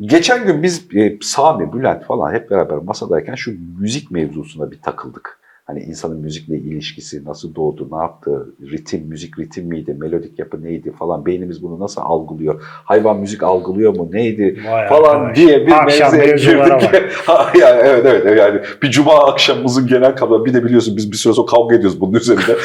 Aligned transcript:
Geçen 0.00 0.46
gün 0.46 0.62
biz 0.62 0.86
e, 0.94 1.18
Sami, 1.22 1.72
Bülent 1.72 2.04
falan 2.04 2.32
hep 2.32 2.50
beraber 2.50 2.78
masadayken 2.78 3.34
şu 3.34 3.54
müzik 3.80 4.10
mevzusuna 4.10 4.70
bir 4.70 4.80
takıldık. 4.82 5.38
Hani 5.68 5.80
insanın 5.80 6.20
müzikle 6.20 6.56
ilişkisi 6.56 7.24
nasıl 7.24 7.54
doğdu, 7.54 7.88
ne 7.92 7.96
yaptı, 7.96 8.54
ritim, 8.72 9.06
müzik 9.06 9.38
ritim 9.38 9.66
miydi, 9.66 9.96
melodik 10.00 10.38
yapı 10.38 10.62
neydi 10.62 10.92
falan, 10.92 11.26
beynimiz 11.26 11.62
bunu 11.62 11.80
nasıl 11.80 12.00
algılıyor, 12.00 12.62
hayvan 12.62 13.16
müzik 13.16 13.42
algılıyor 13.42 13.96
mu, 13.96 14.08
neydi 14.12 14.58
Vay 14.70 14.88
falan 14.88 15.14
arkadaş. 15.14 15.36
diye 15.36 15.66
bir 15.66 15.72
Akşam 15.72 16.16
mevzulara 16.16 16.78
girdik. 16.78 17.00
Yani, 17.60 17.80
evet 17.84 18.06
evet 18.06 18.38
yani 18.38 18.60
bir 18.82 18.90
cuma 18.90 19.26
akşamımızın 19.26 19.86
genel 19.86 20.16
kablo 20.16 20.44
bir 20.44 20.54
de 20.54 20.64
biliyorsun 20.64 20.96
biz 20.96 21.12
bir 21.12 21.16
süre 21.16 21.32
sonra 21.32 21.46
kavga 21.46 21.76
ediyoruz 21.76 22.00
bunun 22.00 22.14
üzerinde. 22.14 22.56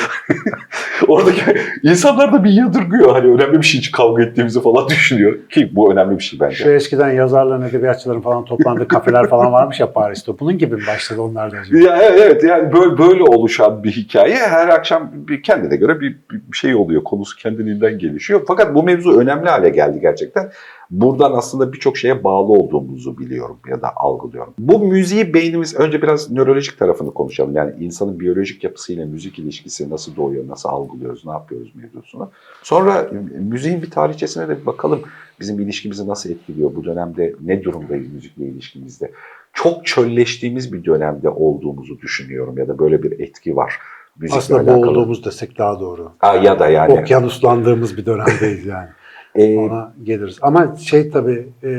Oradaki 1.08 1.42
insanlar 1.84 2.34
da 2.34 2.44
bir 2.44 2.50
yadırgıyor 2.50 3.12
hani 3.12 3.28
önemli 3.28 3.58
bir 3.58 3.66
şey 3.66 3.80
için 3.80 3.92
kavga 3.92 4.24
ettiğimizi 4.24 4.62
falan 4.62 4.90
düşünüyor 4.90 5.50
ki 5.50 5.70
bu 5.76 5.94
önemli 5.94 6.18
bir 6.18 6.24
şey 6.24 6.40
bence. 6.40 6.56
Şu 6.56 6.70
eskiden 6.70 7.12
yazarların, 7.12 7.62
edebiyatçıların 7.62 8.22
falan 8.22 8.46
toplandığı 8.46 8.88
kafeler 8.88 9.30
falan 9.30 9.52
varmış 9.52 9.80
ya 9.80 9.94
Paris'te. 9.94 10.40
Bunun 10.40 10.58
gibi 10.58 10.76
mi 10.76 10.82
başladı 10.88 11.22
onlar 11.22 11.52
da? 11.52 11.56
Ya 11.78 11.98
evet, 12.02 12.20
evet 12.24 12.44
yani 12.44 12.74
böyle 12.74 12.93
böyle 12.98 13.24
oluşan 13.24 13.84
bir 13.84 13.92
hikaye 13.92 14.36
her 14.36 14.68
akşam 14.68 15.12
bir 15.14 15.44
kendine 15.44 15.76
göre 15.76 16.00
bir, 16.00 16.18
bir 16.32 16.58
şey 16.58 16.76
oluyor. 16.76 17.04
Konusu 17.04 17.38
kendiliğinden 17.38 18.00
gelişiyor. 18.00 18.44
Fakat 18.48 18.76
bu 18.76 18.84
mevzu 18.84 19.20
önemli 19.20 19.50
hale 19.50 19.70
geldi 19.70 20.00
gerçekten. 20.02 20.52
Buradan 20.92 21.34
aslında 21.34 21.74
birçok 21.74 21.98
şeye 21.98 22.24
bağlı 22.24 22.52
olduğumuzu 22.52 23.18
biliyorum 23.18 23.60
ya 23.70 23.82
da 23.82 23.96
algılıyorum. 23.96 24.54
Bu 24.60 24.80
müziği 24.80 25.34
beynimiz 25.34 25.76
önce 25.76 26.02
biraz 26.02 26.32
nörolojik 26.32 26.80
tarafını 26.80 27.14
konuşalım. 27.14 27.56
Yani 27.56 27.74
insanın 27.80 28.20
biyolojik 28.20 28.64
yapısıyla 28.64 29.06
müzik 29.06 29.40
ilişkisi 29.40 29.90
nasıl 29.90 30.16
doğuyor, 30.16 30.48
nasıl 30.48 30.70
algılıyoruz, 30.70 31.26
ne 31.26 31.32
yapıyoruz 31.32 31.72
mevzusunu. 31.76 32.32
Sonra 32.64 33.10
müziğin 33.40 33.82
bir 33.82 33.92
tarihçesine 33.92 34.48
de 34.48 34.66
bakalım. 34.66 35.02
Bizim 35.40 35.60
ilişkimizi 35.60 36.08
nasıl 36.08 36.30
etkiliyor? 36.30 36.76
Bu 36.76 36.84
dönemde 36.84 37.36
ne 37.42 37.64
durumdayız 37.64 38.14
müzikle 38.14 38.46
ilişkimizde? 38.46 39.12
Çok 39.54 39.86
çölleştiğimiz 39.86 40.74
bir 40.74 40.86
dönemde 40.86 41.30
olduğumuzu 41.30 42.00
düşünüyorum 42.02 42.58
ya 42.58 42.68
da 42.68 42.80
böyle 42.80 43.04
bir 43.04 43.20
etki 43.20 43.56
var. 43.56 43.74
Müzikle 44.20 44.38
Aslında 44.38 44.60
alakalı. 44.60 44.86
boğulduğumuz 44.86 45.26
desek 45.26 45.58
daha 45.58 45.80
doğru. 45.80 46.12
Ha, 46.20 46.36
ya 46.36 46.60
da 46.60 46.68
yani. 46.68 46.94
Okyanuslandığımız 46.94 47.98
bir 47.98 48.06
dönemdeyiz 48.06 48.66
yani. 48.66 48.90
e, 49.36 49.58
Ona 49.58 49.94
geliriz. 50.04 50.38
Ama 50.42 50.76
şey 50.76 51.10
tabii 51.10 51.48
e, 51.64 51.72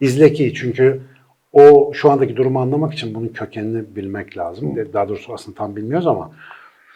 izleki 0.00 0.54
çünkü 0.54 1.00
o 1.52 1.92
şu 1.94 2.10
andaki 2.10 2.36
durumu 2.36 2.60
anlamak 2.60 2.92
için 2.92 3.14
bunun 3.14 3.28
kökenini 3.28 3.96
bilmek 3.96 4.36
lazım. 4.36 4.76
Daha 4.92 5.08
doğrusu 5.08 5.34
aslında 5.34 5.56
tam 5.56 5.76
bilmiyoruz 5.76 6.06
ama 6.06 6.30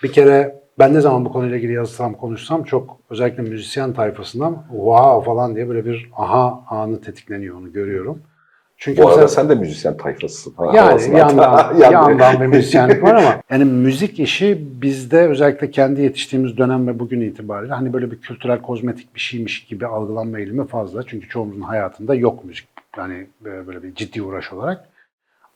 bir 0.02 0.12
kere 0.12 0.60
ben 0.78 0.94
ne 0.94 1.00
zaman 1.00 1.24
bu 1.24 1.32
konuyla 1.32 1.56
ilgili 1.56 1.72
yazsam 1.72 2.14
konuşsam 2.14 2.64
çok 2.64 2.96
özellikle 3.10 3.42
müzisyen 3.42 3.92
tayfasından 3.92 4.64
wow 4.70 5.24
falan 5.24 5.54
diye 5.54 5.68
böyle 5.68 5.84
bir 5.84 6.10
aha 6.16 6.64
anı 6.68 7.00
tetikleniyor 7.00 7.56
onu 7.56 7.72
görüyorum. 7.72 8.22
Çünkü 8.80 9.02
bu 9.02 9.08
arada 9.08 9.20
mesela- 9.20 9.42
sen 9.42 9.48
de 9.48 9.54
müzisyen 9.54 9.96
tayfasısın. 9.96 10.54
Ha, 10.56 10.70
yani 10.74 11.18
yandan, 11.18 11.76
yandan 11.92 12.40
bir 12.40 12.46
müzisyenlik 12.46 13.02
var 13.02 13.14
ama 13.14 13.42
yani 13.50 13.64
müzik 13.64 14.20
işi 14.20 14.58
bizde 14.82 15.28
özellikle 15.28 15.70
kendi 15.70 16.02
yetiştiğimiz 16.02 16.56
dönem 16.56 16.86
ve 16.86 16.98
bugün 16.98 17.20
itibariyle 17.20 17.74
hani 17.74 17.92
böyle 17.92 18.10
bir 18.10 18.20
kültürel 18.20 18.62
kozmetik 18.62 19.14
bir 19.14 19.20
şeymiş 19.20 19.64
gibi 19.64 19.86
algılanma 19.86 20.38
eğilimi 20.38 20.66
fazla. 20.66 21.02
Çünkü 21.02 21.28
çoğumuzun 21.28 21.60
hayatında 21.60 22.14
yok 22.14 22.44
müzik. 22.44 22.68
Yani 22.98 23.26
böyle 23.44 23.82
bir 23.82 23.94
ciddi 23.94 24.22
uğraş 24.22 24.52
olarak. 24.52 24.88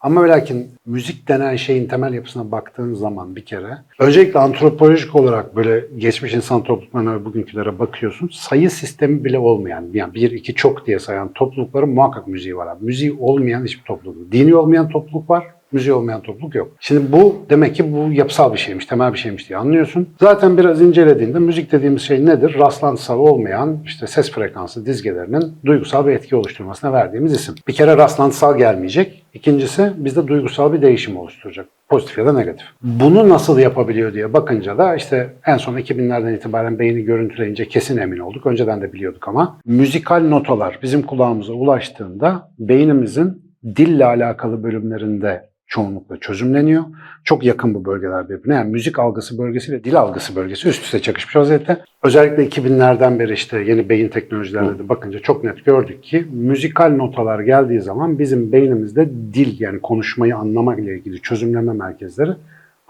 Ama 0.03 0.25
ve 0.25 0.29
lakin 0.29 0.71
müzik 0.87 1.29
denen 1.29 1.57
şeyin 1.57 1.89
temel 1.89 2.15
yapısına 2.15 2.51
baktığın 2.51 2.95
zaman 2.95 3.37
bir 3.37 3.45
kere 3.45 3.79
öncelikle 3.99 4.41
antropolojik 4.41 5.15
olarak 5.15 5.57
böyle 5.57 5.85
geçmiş 5.99 6.35
insan 6.35 6.63
topluluklarına 6.63 7.15
ve 7.15 7.25
bugünkülere 7.25 7.79
bakıyorsun. 7.79 8.31
Sayı 8.33 8.71
sistemi 8.71 9.25
bile 9.25 9.39
olmayan 9.39 9.85
yani 9.93 10.15
bir 10.15 10.31
iki 10.31 10.55
çok 10.55 10.87
diye 10.87 10.99
sayan 10.99 11.33
toplulukların 11.33 11.89
muhakkak 11.89 12.29
müziği 12.29 12.57
var. 12.57 12.67
Abi. 12.67 12.85
Müziği 12.85 13.13
olmayan 13.21 13.65
hiçbir 13.65 13.85
topluluk. 13.85 14.33
Dini 14.33 14.55
olmayan 14.55 14.89
topluluk 14.89 15.31
var. 15.31 15.47
Müziği 15.73 15.93
olmayan 15.93 16.21
topluluk 16.21 16.55
yok. 16.55 16.73
Şimdi 16.81 17.13
bu 17.13 17.47
demek 17.51 17.75
ki 17.75 17.93
bu 17.93 18.13
yapısal 18.13 18.53
bir 18.53 18.59
şeymiş, 18.59 18.87
temel 18.87 19.13
bir 19.13 19.19
şeymiş 19.19 19.49
diye 19.49 19.59
anlıyorsun. 19.59 20.09
Zaten 20.21 20.59
biraz 20.59 20.83
incelediğinde 20.83 21.39
müzik 21.39 21.73
dediğimiz 21.73 22.03
şey 22.03 22.27
nedir? 22.27 22.59
Rastlantısal 22.59 23.19
olmayan 23.19 23.79
işte 23.85 24.07
ses 24.07 24.31
frekansı 24.31 24.87
dizgelerinin 24.87 25.53
duygusal 25.65 26.07
bir 26.07 26.13
etki 26.13 26.37
oluşturmasına 26.37 26.93
verdiğimiz 26.93 27.33
isim. 27.33 27.55
Bir 27.69 27.73
kere 27.73 27.97
rastlantısal 27.97 28.59
gelmeyecek. 28.59 29.23
İkincisi 29.35 29.93
bizde 29.97 30.29
duygusal 30.29 30.73
bir 30.73 30.83
değişim 30.83 31.17
oluşturacak. 31.17 31.67
Pozitif 31.89 32.19
ya 32.19 32.27
da 32.27 32.33
negatif. 32.33 32.67
Bunu 32.83 33.29
nasıl 33.29 33.59
yapabiliyor 33.59 34.15
diye 34.15 34.33
bakınca 34.33 34.79
da 34.79 34.97
işte 34.97 35.35
en 35.47 35.57
son 35.57 35.79
2000'lerden 35.79 36.35
itibaren 36.35 36.79
beyni 36.79 37.03
görüntüleyince 37.03 37.69
kesin 37.69 37.97
emin 37.97 38.19
olduk. 38.19 38.47
Önceden 38.47 38.81
de 38.83 38.93
biliyorduk 38.93 39.29
ama 39.29 39.59
müzikal 39.65 40.29
notalar 40.29 40.79
bizim 40.83 41.03
kulağımıza 41.03 41.53
ulaştığında 41.53 42.49
beynimizin 42.59 43.43
dille 43.77 44.05
alakalı 44.05 44.63
bölümlerinde 44.63 45.52
çoğunlukla 45.73 46.17
çözümleniyor. 46.17 46.85
Çok 47.25 47.45
yakın 47.45 47.75
bu 47.75 47.85
bölgeler 47.85 48.29
birbirine. 48.29 48.55
Yani 48.55 48.71
müzik 48.71 48.99
algısı 48.99 49.39
bölgesiyle 49.39 49.85
dil 49.85 49.97
algısı 49.97 50.37
bölgesi 50.37 50.69
üst 50.69 50.85
üste 50.85 51.03
çakışmış 51.03 51.37
vaziyette. 51.37 51.85
Özellikle 52.03 52.47
2000'lerden 52.47 53.19
beri 53.19 53.33
işte 53.33 53.61
yeni 53.61 53.89
beyin 53.89 54.09
teknolojilerine 54.09 54.79
de 54.79 54.89
bakınca 54.89 55.19
çok 55.19 55.45
net 55.45 55.65
gördük 55.65 56.03
ki 56.03 56.27
müzikal 56.33 56.97
notalar 56.97 57.41
geldiği 57.41 57.81
zaman 57.81 58.19
bizim 58.19 58.53
beynimizde 58.53 59.11
dil 59.11 59.61
yani 59.61 59.81
konuşmayı 59.81 60.37
anlamak 60.37 60.79
ile 60.79 60.95
ilgili 60.95 61.21
çözümleme 61.21 61.73
merkezleri 61.73 62.31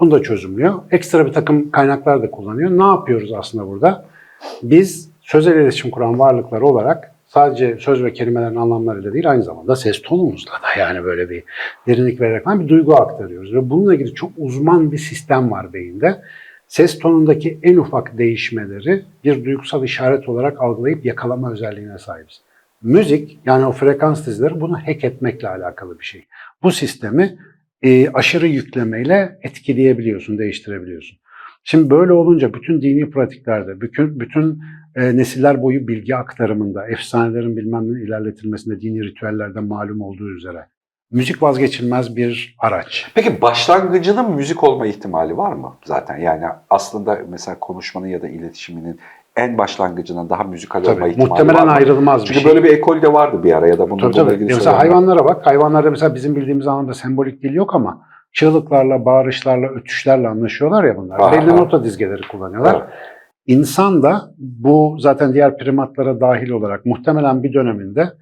bunu 0.00 0.10
da 0.10 0.22
çözümlüyor. 0.22 0.75
Ekstra 0.91 1.26
bir 1.26 1.32
takım 1.32 1.70
kaynaklar 1.70 2.22
da 2.22 2.31
kullanıyor. 2.31 2.70
Ne 2.70 2.97
yapıyoruz 2.97 3.32
aslında 3.32 3.69
burada? 3.69 4.04
Biz 4.62 5.10
sözel 5.20 5.56
iletişim 5.56 5.91
kuran 5.91 6.19
varlıklar 6.19 6.60
olarak 6.60 7.12
sadece 7.34 7.76
söz 7.78 8.04
ve 8.04 8.12
kelimelerin 8.12 8.56
anlamlarıyla 8.56 9.12
değil 9.12 9.31
aynı 9.31 9.43
zamanda 9.43 9.76
ses 9.76 10.03
tonumuzla 10.03 10.53
da 10.53 10.81
yani 10.81 11.04
böyle 11.04 11.31
bir 11.31 11.43
derinlik 11.87 12.20
vererek 12.20 12.47
bir 12.47 12.69
duygu 12.69 12.94
aktarıyoruz. 12.94 13.54
Ve 13.54 13.70
bununla 13.70 13.94
ilgili 13.94 14.15
çok 14.15 14.32
uzman 14.37 14.93
bir 14.93 14.98
sistem 14.98 15.50
var 15.50 15.72
beyinde. 15.72 16.22
Ses 16.69 16.98
tonundaki 16.98 17.59
en 17.62 17.76
ufak 17.76 18.19
değişmeleri 18.19 19.04
bir 19.25 19.44
duygusal 19.44 19.84
işaret 19.84 20.28
olarak 20.28 20.60
algılayıp 20.60 21.04
yakalama 21.04 21.53
özelliğine 21.53 21.98
sahibiz. 21.98 22.41
Müzik 22.82 23.38
yani 23.47 23.66
o 23.66 23.72
frekans 23.72 24.26
dizileri 24.26 24.60
bunu 24.60 24.78
hack 24.87 25.04
etmekle 25.04 25.49
alakalı 25.49 25.99
bir 25.99 26.04
şey. 26.04 26.25
Bu 26.62 26.70
sistemi 26.70 27.38
e, 27.82 28.09
aşırı 28.09 28.47
yüklemeyle 28.47 29.38
etkileyebiliyorsun, 29.43 30.38
değiştirebiliyorsun. 30.38 31.19
Şimdi 31.65 31.91
böyle 31.91 32.12
olunca 32.12 32.55
bütün 32.55 32.83
dini 32.83 33.11
pratiklerde, 33.11 33.81
bütün, 33.81 34.21
bütün 34.21 34.61
e, 34.97 35.17
nesiller 35.17 35.62
boyu 35.62 35.89
bilgi 35.89 36.17
aktarımında, 36.17 36.89
efsanelerin 36.89 37.56
bilmem 37.56 37.93
ne 37.95 38.03
ilerletilmesinde, 38.03 38.81
dini 38.81 39.05
ritüellerde 39.05 39.61
malum 39.61 40.00
olduğu 40.00 40.31
üzere 40.31 40.67
müzik 41.11 41.43
vazgeçilmez 41.43 42.17
bir 42.17 42.56
araç. 42.59 43.11
Peki 43.15 43.43
başlangıcının 43.43 44.31
müzik 44.34 44.65
olma 44.65 44.87
ihtimali 44.87 45.37
var 45.37 45.53
mı 45.53 45.73
zaten? 45.84 46.17
Yani 46.19 46.45
aslında 46.71 47.19
mesela 47.28 47.59
konuşmanın 47.61 48.06
ya 48.06 48.23
da 48.23 48.29
iletişiminin 48.29 49.00
en 49.37 49.59
başlangıcının 49.59 50.31
daha 50.31 50.44
müzikal 50.44 50.84
olma 50.84 51.09
ihtimali 51.09 51.29
muhtemelen 51.31 51.61
var 51.61 51.67
mı? 51.67 51.73
ayrılmaz 51.73 52.23
bir 52.23 52.27
Çünkü 52.27 52.41
şey. 52.41 52.50
böyle 52.50 52.65
bir 52.65 52.71
ekol 52.73 53.03
de 53.03 53.12
vardı 53.12 53.43
bir 53.43 53.53
ara 53.53 53.69
ya 53.69 53.79
da 53.79 53.91
bunun 53.91 54.00
Tabii 54.00 54.12
bununla 54.12 54.25
tabii. 54.29 54.34
ilgili 54.43 54.55
Mesela 54.55 54.79
hayvanlara 54.79 55.25
bak. 55.25 55.47
Hayvanlarda 55.47 55.91
mesela 55.91 56.15
bizim 56.15 56.37
bildiğimiz 56.37 56.67
anlamda 56.67 56.94
sembolik 56.94 57.43
dil 57.43 57.53
yok 57.55 57.75
ama 57.75 58.00
çığlıklarla, 58.32 59.04
bağırışlarla, 59.04 59.66
ötüşlerle 59.66 60.28
anlaşıyorlar 60.28 60.84
ya 60.84 60.97
bunlar. 60.97 61.20
Aha. 61.20 61.32
Belli 61.32 61.56
nota 61.56 61.84
dizgeleri 61.84 62.28
kullanıyorlar. 62.28 62.75
Evet. 62.75 62.94
İnsan 63.47 64.03
da 64.03 64.34
bu 64.38 64.97
zaten 65.00 65.34
diğer 65.34 65.59
primatlara 65.59 66.20
dahil 66.20 66.50
olarak 66.50 66.87
muhtemelen 66.87 67.43
bir 67.43 67.53
döneminde 67.53 68.12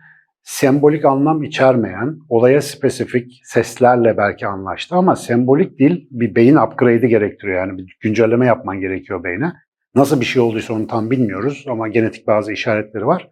sembolik 0.42 1.04
anlam 1.04 1.42
içermeyen, 1.42 2.18
olaya 2.28 2.62
spesifik 2.62 3.40
seslerle 3.44 4.16
belki 4.16 4.46
anlaştı 4.46 4.96
ama 4.96 5.16
sembolik 5.16 5.78
dil 5.78 6.06
bir 6.10 6.34
beyin 6.34 6.56
upgrade'i 6.56 7.08
gerektiriyor. 7.08 7.58
Yani 7.58 7.78
bir 7.78 7.96
güncelleme 8.00 8.46
yapman 8.46 8.80
gerekiyor 8.80 9.24
beyne. 9.24 9.52
Nasıl 9.94 10.20
bir 10.20 10.26
şey 10.26 10.42
olduysa 10.42 10.74
onu 10.74 10.86
tam 10.86 11.10
bilmiyoruz 11.10 11.64
ama 11.68 11.88
genetik 11.88 12.26
bazı 12.26 12.52
işaretleri 12.52 13.06
var. 13.06 13.30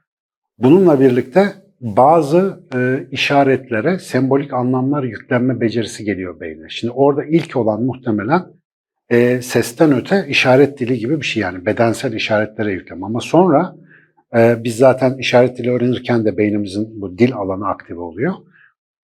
Bununla 0.59 1.01
birlikte 1.01 1.53
bazı 1.81 2.61
e, 2.75 3.07
işaretlere 3.11 3.99
sembolik 3.99 4.53
anlamlar 4.53 5.03
yüklenme 5.03 5.61
becerisi 5.61 6.05
geliyor 6.05 6.41
beyne. 6.41 6.69
Şimdi 6.69 6.93
orada 6.93 7.25
ilk 7.25 7.57
olan 7.57 7.83
muhtemelen 7.83 8.43
e, 9.11 9.43
sesten 9.43 9.93
öte 9.93 10.27
işaret 10.29 10.79
dili 10.79 10.99
gibi 10.99 11.21
bir 11.21 11.27
şey 11.27 11.43
yani 11.43 11.67
bedensel 11.67 12.13
işaretlere 12.13 12.73
yükleme. 12.73 13.07
Ama 13.07 13.21
sonra 13.21 13.77
e, 14.37 14.65
biz 14.65 14.77
zaten 14.77 15.19
işaret 15.19 15.59
dili 15.59 15.71
öğrenirken 15.71 16.25
de 16.25 16.37
beynimizin 16.37 17.01
bu 17.01 17.19
dil 17.19 17.35
alanı 17.35 17.69
aktive 17.69 18.01
oluyor. 18.01 18.35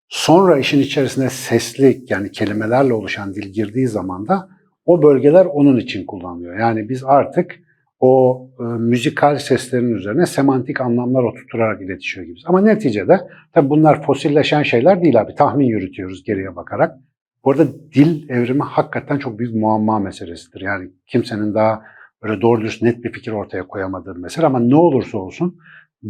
Sonra 0.10 0.60
işin 0.60 0.80
içerisine 0.80 1.30
sesli 1.30 2.04
yani 2.10 2.32
kelimelerle 2.32 2.94
oluşan 2.94 3.34
dil 3.34 3.48
girdiği 3.54 3.88
zaman 3.88 4.28
da 4.28 4.50
o 4.86 5.04
bölgeler 5.04 5.46
onun 5.46 5.78
için 5.78 6.06
kullanılıyor. 6.06 6.60
Yani 6.60 6.90
biz 6.90 7.04
artık 7.04 7.60
o 8.02 8.42
e, 8.60 8.64
müzikal 8.64 9.38
seslerin 9.38 9.94
üzerine 9.94 10.26
semantik 10.26 10.82
anlamlar 10.82 11.24
oturtarak 11.24 11.82
iletişiyor 11.82 12.26
gibiyiz. 12.26 12.44
Ama 12.48 12.62
neticede 12.62 13.20
tabii 13.54 13.70
bunlar 13.70 14.04
fosilleşen 14.04 14.64
şeyler 14.64 15.04
değil 15.04 15.22
abi. 15.22 15.36
Tahmin 15.36 15.66
yürütüyoruz 15.66 16.24
geriye 16.24 16.56
bakarak. 16.56 16.98
Bu 17.46 17.52
arada 17.52 17.68
dil 17.96 18.30
evrimi 18.30 18.64
hakikaten 18.64 19.18
çok 19.18 19.40
büyük 19.40 19.56
muamma 19.56 20.00
meselesidir. 20.00 20.62
Yani 20.62 20.90
kimsenin 21.08 21.54
daha 21.54 21.82
böyle 22.24 22.42
doğru 22.42 22.62
dürüst 22.62 22.82
net 22.82 23.04
bir 23.04 23.12
fikir 23.12 23.32
ortaya 23.32 23.68
koyamadığı 23.68 24.16
bir 24.16 24.22
mesele 24.22 24.46
ama 24.46 24.60
ne 24.60 24.76
olursa 24.76 25.18
olsun 25.18 25.58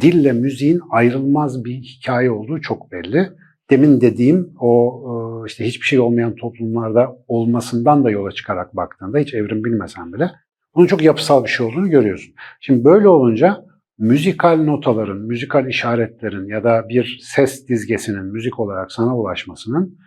dille 0.01 0.31
müziğin 0.31 0.79
ayrılmaz 0.89 1.65
bir 1.65 1.73
hikaye 1.73 2.31
olduğu 2.31 2.61
çok 2.61 2.91
belli. 2.91 3.29
Demin 3.69 4.01
dediğim 4.01 4.53
o 4.59 5.01
e, 5.07 5.47
işte 5.47 5.65
hiçbir 5.65 5.85
şey 5.85 5.99
olmayan 5.99 6.35
toplumlarda 6.35 7.17
olmasından 7.27 8.03
da 8.03 8.11
yola 8.11 8.31
çıkarak 8.31 8.75
baktığında 8.75 9.17
hiç 9.17 9.33
evrim 9.33 9.63
bilmesen 9.63 10.13
bile 10.13 10.31
bunun 10.75 10.87
çok 10.87 11.01
yapısal 11.01 11.43
bir 11.43 11.49
şey 11.49 11.65
olduğunu 11.65 11.89
görüyorsun. 11.89 12.33
Şimdi 12.59 12.83
böyle 12.83 13.07
olunca 13.07 13.65
müzikal 13.97 14.63
notaların, 14.63 15.17
müzikal 15.17 15.67
işaretlerin 15.67 16.47
ya 16.47 16.63
da 16.63 16.89
bir 16.89 17.19
ses 17.23 17.67
dizgesinin 17.67 18.25
müzik 18.25 18.59
olarak 18.59 18.91
sana 18.91 19.17
ulaşmasının 19.17 19.97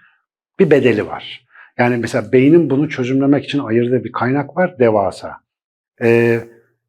bir 0.58 0.70
bedeli 0.70 1.06
var. 1.06 1.46
Yani 1.78 1.96
mesela 1.96 2.32
beynin 2.32 2.70
bunu 2.70 2.88
çözümlemek 2.88 3.44
için 3.44 3.58
ayırdığı 3.58 4.04
bir 4.04 4.12
kaynak 4.12 4.56
var 4.56 4.78
devasa. 4.78 5.32
Ee, 6.02 6.40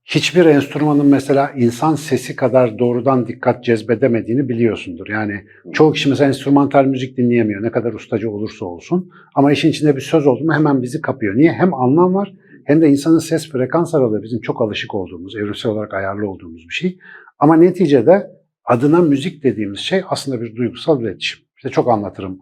hiçbir 0.06 0.46
enstrümanın 0.46 1.06
mesela 1.06 1.52
insan 1.56 1.96
sesi 1.96 2.36
kadar 2.36 2.80
doğrudan 2.80 3.28
dikkat 3.28 3.64
cezbedemediğini 3.64 4.50
biliyorsundur. 4.50 5.08
Yani 5.08 5.46
çoğu 5.74 5.94
kişi 5.94 6.10
mesela 6.10 6.28
enstrümantal 6.28 6.86
müzik 6.86 7.18
dinleyemiyor 7.18 7.64
ne 7.64 7.72
kadar 7.72 7.94
ustacı 7.94 8.32
olursa 8.32 8.66
olsun. 8.66 9.12
Ama 9.36 9.52
işin 9.52 9.70
içinde 9.70 9.96
bir 9.96 10.02
söz 10.02 10.28
oldu 10.28 10.44
mu 10.44 10.54
hemen 10.54 10.82
bizi 10.82 11.02
kapıyor. 11.02 11.36
Niye? 11.36 11.54
Hem 11.54 11.74
anlam 11.74 12.14
var 12.14 12.34
hem 12.66 12.82
de 12.82 12.90
insanın 12.90 13.20
ses 13.20 13.50
frekans 13.50 13.96
aralığı 13.96 14.24
bizim 14.24 14.42
çok 14.42 14.62
alışık 14.62 14.96
olduğumuz, 14.96 15.36
evrimsel 15.36 15.72
olarak 15.72 15.94
ayarlı 15.94 16.30
olduğumuz 16.30 16.66
bir 16.70 16.74
şey. 16.74 16.98
Ama 17.40 17.56
neticede 17.56 18.28
adına 18.66 19.02
müzik 19.02 19.44
dediğimiz 19.44 19.80
şey 19.80 20.02
aslında 20.10 20.42
bir 20.42 20.56
duygusal 20.56 21.02
iletişim. 21.02 21.46
İşte 21.58 21.70
çok 21.70 21.90
anlatırım. 21.90 22.40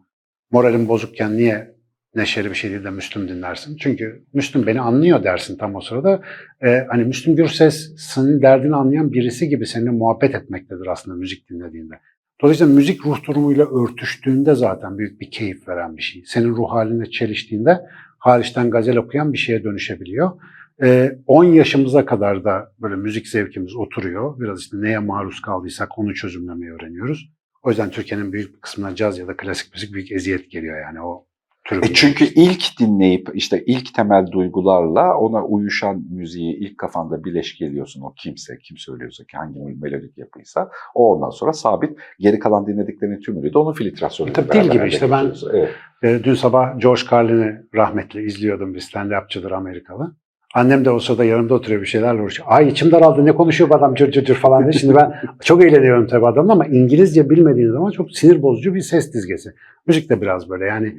Moralim 0.51 0.87
bozukken 0.87 1.37
niye 1.37 1.73
neşeli 2.15 2.49
bir 2.49 2.55
şey 2.55 2.71
değil 2.71 2.83
de 2.83 2.89
Müslüm 2.89 3.27
dinlersin? 3.27 3.77
Çünkü 3.79 4.25
Müslüm 4.33 4.67
beni 4.67 4.81
anlıyor 4.81 5.23
dersin 5.23 5.57
tam 5.57 5.75
o 5.75 5.81
sırada. 5.81 6.21
Ee, 6.63 6.85
hani 6.89 7.03
Müslüm 7.03 7.35
Gürses 7.35 7.93
senin 7.97 8.41
derdini 8.41 8.75
anlayan 8.75 9.13
birisi 9.13 9.49
gibi 9.49 9.67
seninle 9.67 9.89
muhabbet 9.89 10.35
etmektedir 10.35 10.87
aslında 10.87 11.17
müzik 11.17 11.49
dinlediğinde. 11.49 11.93
Dolayısıyla 12.41 12.73
müzik 12.73 13.05
ruh 13.05 13.27
durumuyla 13.27 13.83
örtüştüğünde 13.83 14.55
zaten 14.55 14.97
büyük 14.97 15.21
bir 15.21 15.31
keyif 15.31 15.67
veren 15.67 15.97
bir 15.97 16.01
şey. 16.01 16.23
Senin 16.25 16.49
ruh 16.49 16.71
haline 16.71 17.05
çeliştiğinde 17.05 17.79
hariçten 18.23 18.69
gazel 18.69 18.97
okuyan 18.97 19.33
bir 19.33 19.37
şeye 19.37 19.63
dönüşebiliyor. 19.63 20.31
Ee, 20.83 21.17
10 21.27 21.43
yaşımıza 21.43 22.05
kadar 22.05 22.43
da 22.43 22.71
böyle 22.81 22.95
müzik 22.95 23.27
zevkimiz 23.27 23.75
oturuyor. 23.75 24.39
Biraz 24.39 24.59
işte 24.59 24.77
neye 24.81 24.99
maruz 24.99 25.41
kaldıysak 25.41 25.97
onu 25.99 26.13
çözümlemeyi 26.13 26.71
öğreniyoruz. 26.71 27.29
O 27.63 27.69
yüzden 27.69 27.89
Türkiye'nin 27.89 28.33
büyük 28.33 28.55
bir 28.55 28.61
kısmına 28.61 28.95
caz 28.95 29.17
ya 29.19 29.27
da 29.27 29.37
klasik 29.37 29.73
müzik 29.73 29.93
büyük 29.93 30.11
eziyet 30.11 30.51
geliyor 30.51 30.81
yani 30.81 31.01
o 31.01 31.25
tür 31.81 31.89
E 31.89 31.93
çünkü 31.93 32.25
ilk 32.25 32.79
dinleyip 32.79 33.29
işte 33.33 33.63
ilk 33.65 33.93
temel 33.93 34.31
duygularla 34.31 35.17
ona 35.17 35.45
uyuşan 35.45 36.03
müziği 36.11 36.55
ilk 36.55 36.77
kafanda 36.77 37.23
bileş 37.23 37.57
geliyorsun 37.57 38.01
o 38.01 38.13
kimse, 38.13 38.57
kim 38.57 38.77
söylüyorsa 38.77 39.23
ki 39.23 39.37
hangi 39.37 39.59
melodik 39.59 40.17
yapıysa 40.17 40.69
o 40.95 41.15
ondan 41.15 41.29
sonra 41.29 41.53
sabit. 41.53 41.97
Geri 42.19 42.39
kalan 42.39 42.67
dinlediklerinin 42.67 43.21
tümünü 43.21 43.53
de 43.53 43.57
onun 43.57 43.73
filtrasyonu. 43.73 44.33
Tabii 44.33 44.51
dil 44.51 44.71
gibi 44.71 44.87
işte 44.87 45.11
ben 45.11 45.31
Evet. 45.53 45.69
Ee, 46.03 46.23
Dün 46.23 46.33
sabah 46.33 46.79
George 46.79 47.01
Carlin'i 47.11 47.61
rahmetli 47.75 48.25
izliyordum 48.25 48.73
bir 48.73 48.79
stand-upçıdır 48.79 49.55
Amerikalı. 49.55 50.15
Annem 50.53 50.85
de 50.85 50.91
o 50.91 50.99
sırada 50.99 51.23
yanımda 51.23 51.53
oturuyor 51.53 51.81
bir 51.81 51.85
şeylerle 51.85 52.21
uğraşıyor. 52.21 52.47
Ay 52.51 52.67
içim 52.67 52.91
daraldı 52.91 53.25
ne 53.25 53.31
konuşuyor 53.31 53.69
bu 53.69 53.75
adam 53.75 53.95
cır 53.95 54.11
cır 54.11 54.25
cır 54.25 54.35
falan 54.35 54.63
diye. 54.63 54.71
Şimdi 54.73 54.95
ben 54.95 55.13
çok 55.43 55.63
eğleniyorum 55.63 56.07
tabii 56.07 56.27
adamla 56.27 56.53
ama 56.53 56.65
İngilizce 56.65 57.29
bilmediğin 57.29 57.71
zaman 57.71 57.91
çok 57.91 58.11
sinir 58.11 58.41
bozucu 58.41 58.73
bir 58.73 58.81
ses 58.81 59.13
dizgesi. 59.13 59.53
Müzik 59.87 60.09
de 60.09 60.21
biraz 60.21 60.49
böyle 60.49 60.65
yani 60.65 60.95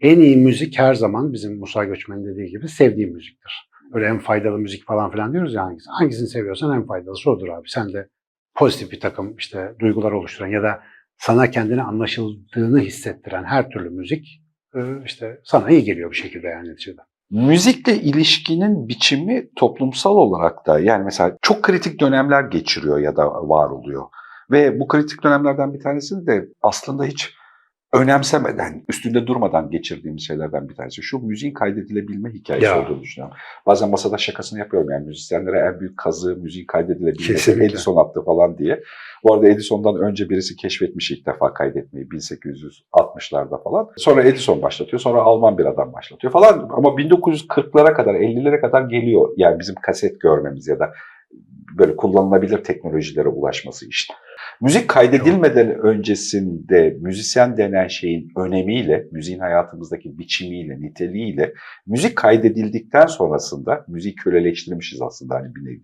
en 0.00 0.20
iyi 0.20 0.36
müzik 0.36 0.78
her 0.78 0.94
zaman 0.94 1.32
bizim 1.32 1.58
Musa 1.58 1.84
Göçmen'in 1.84 2.26
dediği 2.26 2.50
gibi 2.50 2.68
sevdiğim 2.68 3.12
müziktir. 3.12 3.70
Öyle 3.92 4.06
en 4.06 4.18
faydalı 4.18 4.58
müzik 4.58 4.86
falan 4.86 5.10
filan 5.10 5.32
diyoruz 5.32 5.54
ya 5.54 5.62
hangisi. 5.62 5.90
Hangisini 5.90 6.28
seviyorsan 6.28 6.76
en 6.76 6.86
faydalısı 6.86 7.30
odur 7.30 7.48
abi. 7.48 7.68
Sen 7.68 7.92
de 7.92 8.08
pozitif 8.54 8.92
bir 8.92 9.00
takım 9.00 9.36
işte 9.36 9.74
duygular 9.78 10.12
oluşturan 10.12 10.48
ya 10.48 10.62
da 10.62 10.80
sana 11.18 11.50
kendini 11.50 11.82
anlaşıldığını 11.82 12.80
hissettiren 12.80 13.44
her 13.44 13.70
türlü 13.70 13.90
müzik 13.90 14.42
e, 14.74 14.80
işte 15.04 15.40
sana 15.44 15.70
iyi 15.70 15.84
geliyor 15.84 16.10
bir 16.10 16.16
şekilde 16.16 16.46
yani 16.46 16.68
neticede. 16.68 17.00
Müzikle 17.30 17.96
ilişkinin 17.96 18.88
biçimi 18.88 19.48
toplumsal 19.56 20.16
olarak 20.16 20.66
da 20.66 20.80
yani 20.80 21.04
mesela 21.04 21.36
çok 21.42 21.62
kritik 21.62 22.00
dönemler 22.00 22.42
geçiriyor 22.42 22.98
ya 22.98 23.16
da 23.16 23.26
var 23.26 23.70
oluyor. 23.70 24.02
Ve 24.50 24.80
bu 24.80 24.88
kritik 24.88 25.22
dönemlerden 25.22 25.74
bir 25.74 25.80
tanesi 25.80 26.26
de 26.26 26.48
aslında 26.62 27.04
hiç 27.04 27.34
önemsemeden, 27.94 28.84
üstünde 28.88 29.26
durmadan 29.26 29.70
geçirdiğimiz 29.70 30.26
şeylerden 30.26 30.68
bir 30.68 30.74
tanesi. 30.74 31.02
Şu 31.02 31.18
müziğin 31.18 31.54
kaydedilebilme 31.54 32.30
hikayesi 32.30 32.66
Ya. 32.66 32.82
olduğunu 32.84 33.02
düşünüyorum. 33.02 33.36
Bazen 33.66 33.90
masada 33.90 34.18
şakasını 34.18 34.58
yapıyorum 34.58 34.90
yani 34.90 35.06
müzisyenlere 35.06 35.58
en 35.58 35.80
büyük 35.80 35.96
kazığı 35.98 36.36
müziğin 36.36 36.66
kaydedilebilmesi. 36.66 37.52
Edison 37.52 37.96
attı 37.96 38.22
falan 38.24 38.58
diye. 38.58 38.82
Bu 39.24 39.34
arada 39.34 39.48
Edison'dan 39.48 39.96
önce 39.96 40.30
birisi 40.30 40.56
keşfetmiş 40.56 41.10
ilk 41.10 41.26
defa 41.26 41.54
kaydetmeyi 41.54 42.06
1860'larda 42.08 43.62
falan. 43.62 43.88
Sonra 43.96 44.22
Edison 44.22 44.62
başlatıyor, 44.62 45.00
sonra 45.00 45.22
Alman 45.22 45.58
bir 45.58 45.64
adam 45.66 45.92
başlatıyor 45.92 46.32
falan. 46.32 46.68
Ama 46.76 46.88
1940'lara 46.88 47.94
kadar, 47.94 48.14
50'lere 48.14 48.60
kadar 48.60 48.82
geliyor 48.82 49.28
yani 49.36 49.58
bizim 49.60 49.74
kaset 49.74 50.20
görmemiz 50.20 50.68
ya 50.68 50.78
da 50.78 50.92
böyle 51.78 51.96
kullanılabilir 51.96 52.64
teknolojilere 52.64 53.28
ulaşması 53.28 53.88
işte. 53.88 54.14
Müzik 54.60 54.88
kaydedilmeden 54.88 55.78
öncesinde 55.78 56.96
müzisyen 57.00 57.56
denen 57.56 57.88
şeyin 57.88 58.32
önemiyle, 58.36 59.06
müziğin 59.12 59.38
hayatımızdaki 59.38 60.18
biçimiyle, 60.18 60.80
niteliğiyle, 60.80 61.54
müzik 61.86 62.16
kaydedildikten 62.16 63.06
sonrasında, 63.06 63.84
müziği 63.88 64.14
köleleştirmişiz 64.14 65.02
aslında 65.02 65.34
hani 65.34 65.54
bir 65.54 65.64
nevi 65.64 65.80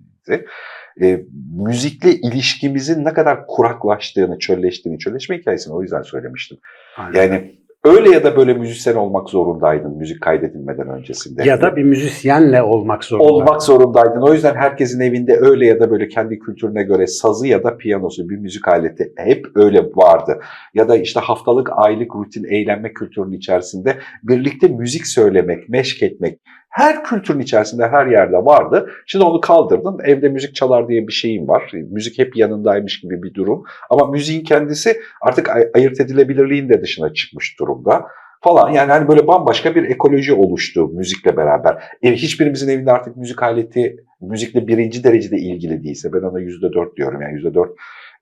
e, 1.03 1.25
müzikle 1.57 2.15
ilişkimizin 2.15 3.05
ne 3.05 3.13
kadar 3.13 3.47
kuraklaştığını, 3.47 4.39
çölleştiğini, 4.39 4.99
çölleşme 4.99 5.39
hikayesini 5.39 5.75
o 5.75 5.83
yüzden 5.83 6.03
söylemiştim. 6.03 6.59
Aynen. 6.97 7.23
Yani 7.23 7.60
öyle 7.85 8.11
ya 8.11 8.25
da 8.25 8.37
böyle 8.37 8.55
müzisyen 8.55 8.95
olmak 8.95 9.31
zorundaydın 9.31 9.97
müzik 9.97 10.21
kaydedilmeden 10.21 10.89
öncesinde. 10.89 11.45
ya 11.45 11.63
da 11.63 11.77
bir 11.77 11.83
müzisyenle 11.83 12.63
olmak 12.63 13.05
zorunda. 13.05 13.33
olmak 13.33 13.63
zorundaydın. 13.63 14.21
O 14.21 14.33
yüzden 14.33 14.55
herkesin 14.55 15.01
evinde 15.01 15.37
öyle 15.41 15.67
ya 15.67 15.81
da 15.81 15.91
böyle 15.91 16.09
kendi 16.09 16.39
kültürüne 16.39 16.83
göre 16.83 17.07
sazı 17.07 17.47
ya 17.47 17.65
da 17.65 17.77
piyanosu 17.77 18.29
bir 18.29 18.37
müzik 18.37 18.69
aleti 18.69 19.13
hep 19.17 19.47
öyle 19.55 19.83
vardı. 19.95 20.41
Ya 20.75 20.89
da 20.89 20.97
işte 20.97 21.21
haftalık, 21.21 21.71
aylık 21.73 22.15
rutin 22.17 22.45
eğlenme 22.45 22.93
kültürünün 22.93 23.37
içerisinde 23.37 23.99
birlikte 24.23 24.69
müzik 24.69 25.07
söylemek, 25.07 25.69
meşk 25.69 26.03
etmek 26.03 26.41
her 26.71 27.05
kültürün 27.05 27.41
içerisinde 27.41 27.89
her 27.89 28.07
yerde 28.07 28.37
vardı. 28.37 28.91
Şimdi 29.07 29.25
onu 29.25 29.41
kaldırdın. 29.41 29.99
Evde 30.05 30.29
müzik 30.29 30.55
çalar 30.55 30.89
diye 30.89 31.07
bir 31.07 31.13
şeyin 31.13 31.49
var. 31.49 31.71
Müzik 31.73 32.19
hep 32.19 32.37
yanındaymış 32.37 33.01
gibi 33.01 33.23
bir 33.23 33.35
durum. 33.35 33.63
Ama 33.91 34.07
müziğin 34.07 34.45
kendisi 34.45 35.01
artık 35.21 35.49
ay- 35.49 35.71
ayırt 35.75 36.01
edilebilirliğin 36.01 36.69
de 36.69 36.83
dışına 36.83 37.13
çıkmış 37.15 37.59
durumda 37.61 38.07
falan. 38.41 38.71
Yani 38.71 38.93
hani 38.93 39.09
böyle 39.09 39.27
bambaşka 39.27 39.75
bir 39.75 39.85
ekoloji 39.85 40.33
oluştu 40.33 40.89
müzikle 40.89 41.37
beraber. 41.37 41.83
E, 42.03 42.13
hiçbirimizin 42.13 42.69
evinde 42.69 42.93
artık 42.93 43.17
müzik 43.17 43.43
aleti 43.43 43.97
müzikle 44.21 44.67
birinci 44.67 45.05
derecede 45.05 45.37
ilgili 45.37 45.83
değilse 45.83 46.13
ben 46.13 46.23
ona 46.23 46.41
yüzde 46.41 46.73
dört 46.73 46.97
diyorum. 46.97 47.23
Yani 47.23 47.35
yüzde 47.35 47.55
dört 47.55 47.71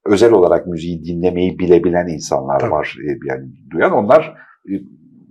özel 0.07 0.33
olarak 0.33 0.67
müziği 0.67 1.05
dinlemeyi 1.05 1.59
bilebilen 1.59 2.09
insanlar 2.09 2.59
Tabii. 2.59 2.71
var. 2.71 2.97
E, 3.09 3.11
yani 3.29 3.47
duyan 3.71 3.93
onlar 3.93 4.35
e, 4.69 4.73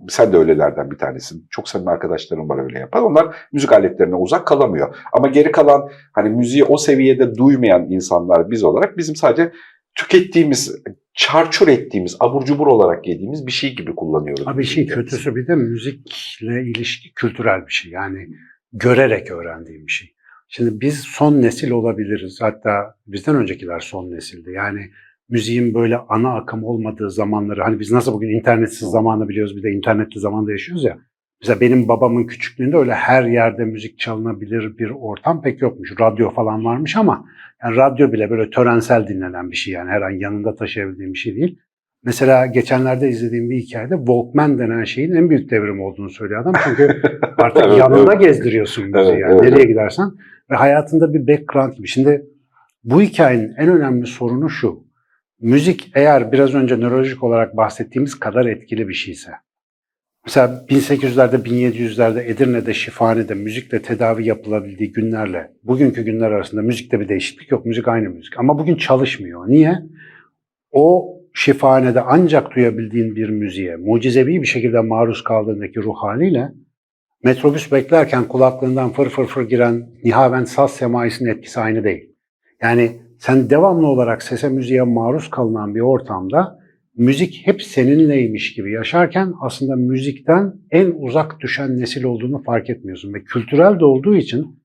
sen 0.08 0.32
de 0.32 0.36
öylelerden 0.36 0.90
bir 0.90 0.98
tanesin. 0.98 1.46
Çok 1.50 1.68
samimi 1.68 1.90
arkadaşlarım 1.90 2.48
var 2.48 2.62
öyle 2.64 2.78
yapan. 2.78 3.04
Onlar 3.04 3.36
müzik 3.52 3.72
aletlerine 3.72 4.14
uzak 4.14 4.46
kalamıyor. 4.46 4.96
Ama 5.12 5.28
geri 5.28 5.52
kalan 5.52 5.90
hani 6.12 6.28
müziği 6.28 6.64
o 6.64 6.76
seviyede 6.76 7.34
duymayan 7.34 7.90
insanlar 7.90 8.50
biz 8.50 8.64
olarak 8.64 8.96
bizim 8.96 9.16
sadece 9.16 9.52
tükettiğimiz, 9.94 10.82
çarçur 11.14 11.68
ettiğimiz, 11.68 12.16
abur 12.20 12.44
cubur 12.44 12.66
olarak 12.66 13.06
yediğimiz 13.06 13.46
bir 13.46 13.52
şey 13.52 13.76
gibi 13.76 13.94
kullanıyoruz. 13.94 14.48
Abi 14.48 14.62
işin 14.62 14.82
müziği. 14.82 14.94
kötüsü 14.94 15.36
bir 15.36 15.46
de 15.46 15.54
müzikle 15.54 16.62
ilişki 16.62 17.12
kültürel 17.14 17.66
bir 17.66 17.72
şey. 17.72 17.92
Yani 17.92 18.28
görerek 18.72 19.30
öğrendiğim 19.30 19.86
bir 19.86 19.92
şey. 19.92 20.14
Şimdi 20.48 20.80
biz 20.80 21.00
son 21.00 21.42
nesil 21.42 21.70
olabiliriz. 21.70 22.38
Hatta 22.40 22.94
bizden 23.06 23.36
öncekiler 23.36 23.80
son 23.80 24.10
nesildi. 24.10 24.50
Yani 24.52 24.90
müziğin 25.28 25.74
böyle 25.74 25.96
ana 25.96 26.34
akım 26.34 26.64
olmadığı 26.64 27.10
zamanları 27.10 27.62
hani 27.62 27.80
biz 27.80 27.92
nasıl 27.92 28.12
bugün 28.12 28.38
internetsiz 28.38 28.88
zamanı 28.88 29.28
biliyoruz 29.28 29.56
bir 29.56 29.62
de 29.62 29.70
internetli 29.70 30.20
zamanda 30.20 30.52
yaşıyoruz 30.52 30.84
ya. 30.84 30.98
Mesela 31.42 31.60
benim 31.60 31.88
babamın 31.88 32.24
küçüklüğünde 32.24 32.76
öyle 32.76 32.94
her 32.94 33.24
yerde 33.24 33.64
müzik 33.64 33.98
çalınabilir 33.98 34.78
bir 34.78 34.90
ortam 34.90 35.42
pek 35.42 35.62
yokmuş. 35.62 35.94
Radyo 36.00 36.30
falan 36.30 36.64
varmış 36.64 36.96
ama 36.96 37.24
yani 37.62 37.76
radyo 37.76 38.12
bile 38.12 38.30
böyle 38.30 38.50
törensel 38.50 39.08
dinlenen 39.08 39.50
bir 39.50 39.56
şey 39.56 39.74
yani 39.74 39.90
her 39.90 40.02
an 40.02 40.10
yanında 40.10 40.54
taşıyabildiğim 40.54 41.12
bir 41.12 41.18
şey 41.18 41.36
değil. 41.36 41.58
Mesela 42.04 42.46
geçenlerde 42.46 43.08
izlediğim 43.08 43.50
bir 43.50 43.56
hikayede 43.56 43.96
Walkman 43.96 44.58
denen 44.58 44.84
şeyin 44.84 45.14
en 45.14 45.30
büyük 45.30 45.50
devrim 45.50 45.80
olduğunu 45.80 46.10
söylüyor 46.10 46.42
adam. 46.42 46.52
Çünkü 46.64 47.02
artık 47.38 47.64
Evet, 47.66 47.78
yanında 47.78 48.12
evet. 48.12 48.22
gezdiriyorsun 48.22 48.84
müziği 48.84 49.04
Evet, 49.04 49.20
yani 49.20 49.32
evet, 49.32 49.42
nereye 49.42 49.64
gidersen. 49.64 50.10
Ve 50.50 50.54
hayatında 50.56 51.14
bir 51.14 51.26
background 51.26 51.72
gibi. 51.72 51.88
Şimdi 51.88 52.26
bu 52.84 53.02
hikayenin 53.02 53.54
en 53.58 53.68
önemli 53.68 54.06
sorunu 54.06 54.50
şu. 54.50 54.87
Müzik 55.40 55.90
eğer 55.94 56.32
biraz 56.32 56.54
önce 56.54 56.80
nörolojik 56.80 57.22
olarak 57.22 57.56
bahsettiğimiz 57.56 58.18
kadar 58.18 58.46
etkili 58.46 58.88
bir 58.88 58.94
şeyse. 58.94 59.30
Mesela 60.24 60.64
1800'lerde, 60.68 61.42
1700'lerde 61.42 62.24
Edirne'de, 62.24 62.74
Şifahane'de 62.74 63.34
müzikle 63.34 63.82
tedavi 63.82 64.26
yapılabildiği 64.26 64.92
günlerle 64.92 65.50
bugünkü 65.62 66.02
günler 66.02 66.30
arasında 66.30 66.62
müzikte 66.62 67.00
bir 67.00 67.08
değişiklik 67.08 67.50
yok. 67.50 67.66
Müzik 67.66 67.88
aynı 67.88 68.08
müzik. 68.08 68.38
Ama 68.38 68.58
bugün 68.58 68.76
çalışmıyor. 68.76 69.48
Niye? 69.48 69.78
O 70.70 71.14
şifahanede 71.34 72.00
ancak 72.00 72.56
duyabildiğin 72.56 73.16
bir 73.16 73.28
müziğe 73.28 73.76
mucizevi 73.76 74.42
bir 74.42 74.46
şekilde 74.46 74.80
maruz 74.80 75.24
kaldığındaki 75.24 75.82
ruh 75.82 75.96
haliyle 75.96 76.52
metrobüs 77.24 77.72
beklerken 77.72 78.24
kulaklığından 78.24 78.92
fır 78.92 79.08
fır 79.08 79.26
fır 79.26 79.48
giren 79.48 79.90
nihavent 80.04 80.48
saz 80.48 80.70
semaisinin 80.70 81.30
etkisi 81.30 81.60
aynı 81.60 81.84
değil. 81.84 82.10
Yani 82.62 83.07
sen 83.18 83.50
devamlı 83.50 83.86
olarak 83.86 84.22
sese 84.22 84.48
müziğe 84.48 84.82
maruz 84.82 85.30
kalınan 85.30 85.74
bir 85.74 85.80
ortamda 85.80 86.58
müzik 86.96 87.40
hep 87.44 87.62
seninleymiş 87.62 88.54
gibi 88.54 88.72
yaşarken 88.72 89.34
aslında 89.40 89.76
müzikten 89.76 90.54
en 90.70 90.94
uzak 90.98 91.40
düşen 91.40 91.78
nesil 91.80 92.04
olduğunu 92.04 92.42
fark 92.42 92.70
etmiyorsun. 92.70 93.14
Ve 93.14 93.24
kültürel 93.24 93.80
de 93.80 93.84
olduğu 93.84 94.16
için 94.16 94.62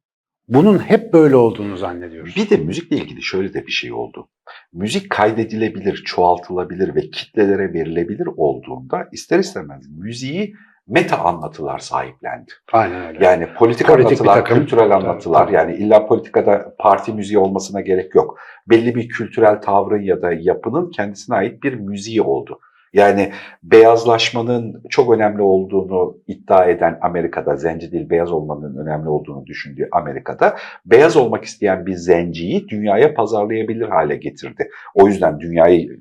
bunun 0.48 0.78
hep 0.78 1.14
böyle 1.14 1.36
olduğunu 1.36 1.78
zannediyoruz. 1.78 2.36
Bir 2.36 2.50
de 2.50 2.58
müzikle 2.58 2.98
ilgili 2.98 3.22
şöyle 3.22 3.54
de 3.54 3.68
bir 3.68 3.72
şey 3.72 3.94
oldu. 3.94 4.28
Müzik 4.74 5.10
kaydedilebilir, 5.10 6.04
çoğaltılabilir 6.06 6.96
ve 6.96 7.02
kitlelere 7.02 7.74
verilebilir 7.74 8.28
olduğunda 8.38 9.08
ister 9.12 9.40
istemez 9.40 9.90
müziği 9.98 10.54
meta 10.88 11.18
anlatılar 11.18 11.80
sahiplendi. 11.80 12.52
Aynen 12.74 13.08
öyle. 13.08 13.26
Yani 13.26 13.48
politik, 13.58 13.88
Politik 13.88 14.06
anlatılar, 14.06 14.36
takım. 14.36 14.58
kültürel 14.58 14.92
anlatılar. 14.96 15.46
tabii. 15.46 15.56
Yani 15.56 15.76
illa 15.76 16.06
politikada 16.06 16.76
parti 16.80 17.14
müziği 17.14 17.40
olmasına 17.40 17.82
gerek 17.82 18.16
yok. 18.16 18.40
Belli 18.70 18.96
bir 18.96 19.08
kültürel 19.10 19.62
tavrın 19.62 20.02
ya 20.02 20.22
da 20.22 20.34
yapının 20.34 20.90
kendisine 20.92 21.36
ait 21.36 21.64
bir 21.64 21.74
müziği 21.74 22.22
oldu. 22.22 22.60
Yani 22.94 23.32
beyazlaşmanın 23.64 24.84
çok 24.90 25.14
önemli 25.14 25.42
olduğunu 25.42 26.18
iddia 26.28 26.66
eden 26.66 27.00
Amerika'da, 27.02 27.56
zenci 27.56 27.92
değil 27.92 28.10
beyaz 28.10 28.32
olmanın 28.32 28.78
önemli 28.78 29.10
olduğunu 29.10 29.46
düşündüğü 29.46 29.90
Amerika'da, 29.92 30.56
beyaz 30.86 31.16
olmak 31.18 31.44
isteyen 31.44 31.86
bir 31.86 31.96
zenciyi 31.96 32.68
dünyaya 32.70 33.14
pazarlayabilir 33.14 33.88
hale 33.90 34.16
getirdi. 34.16 34.70
O 34.96 35.08
yüzden 35.08 35.40
dünyayı 35.40 36.00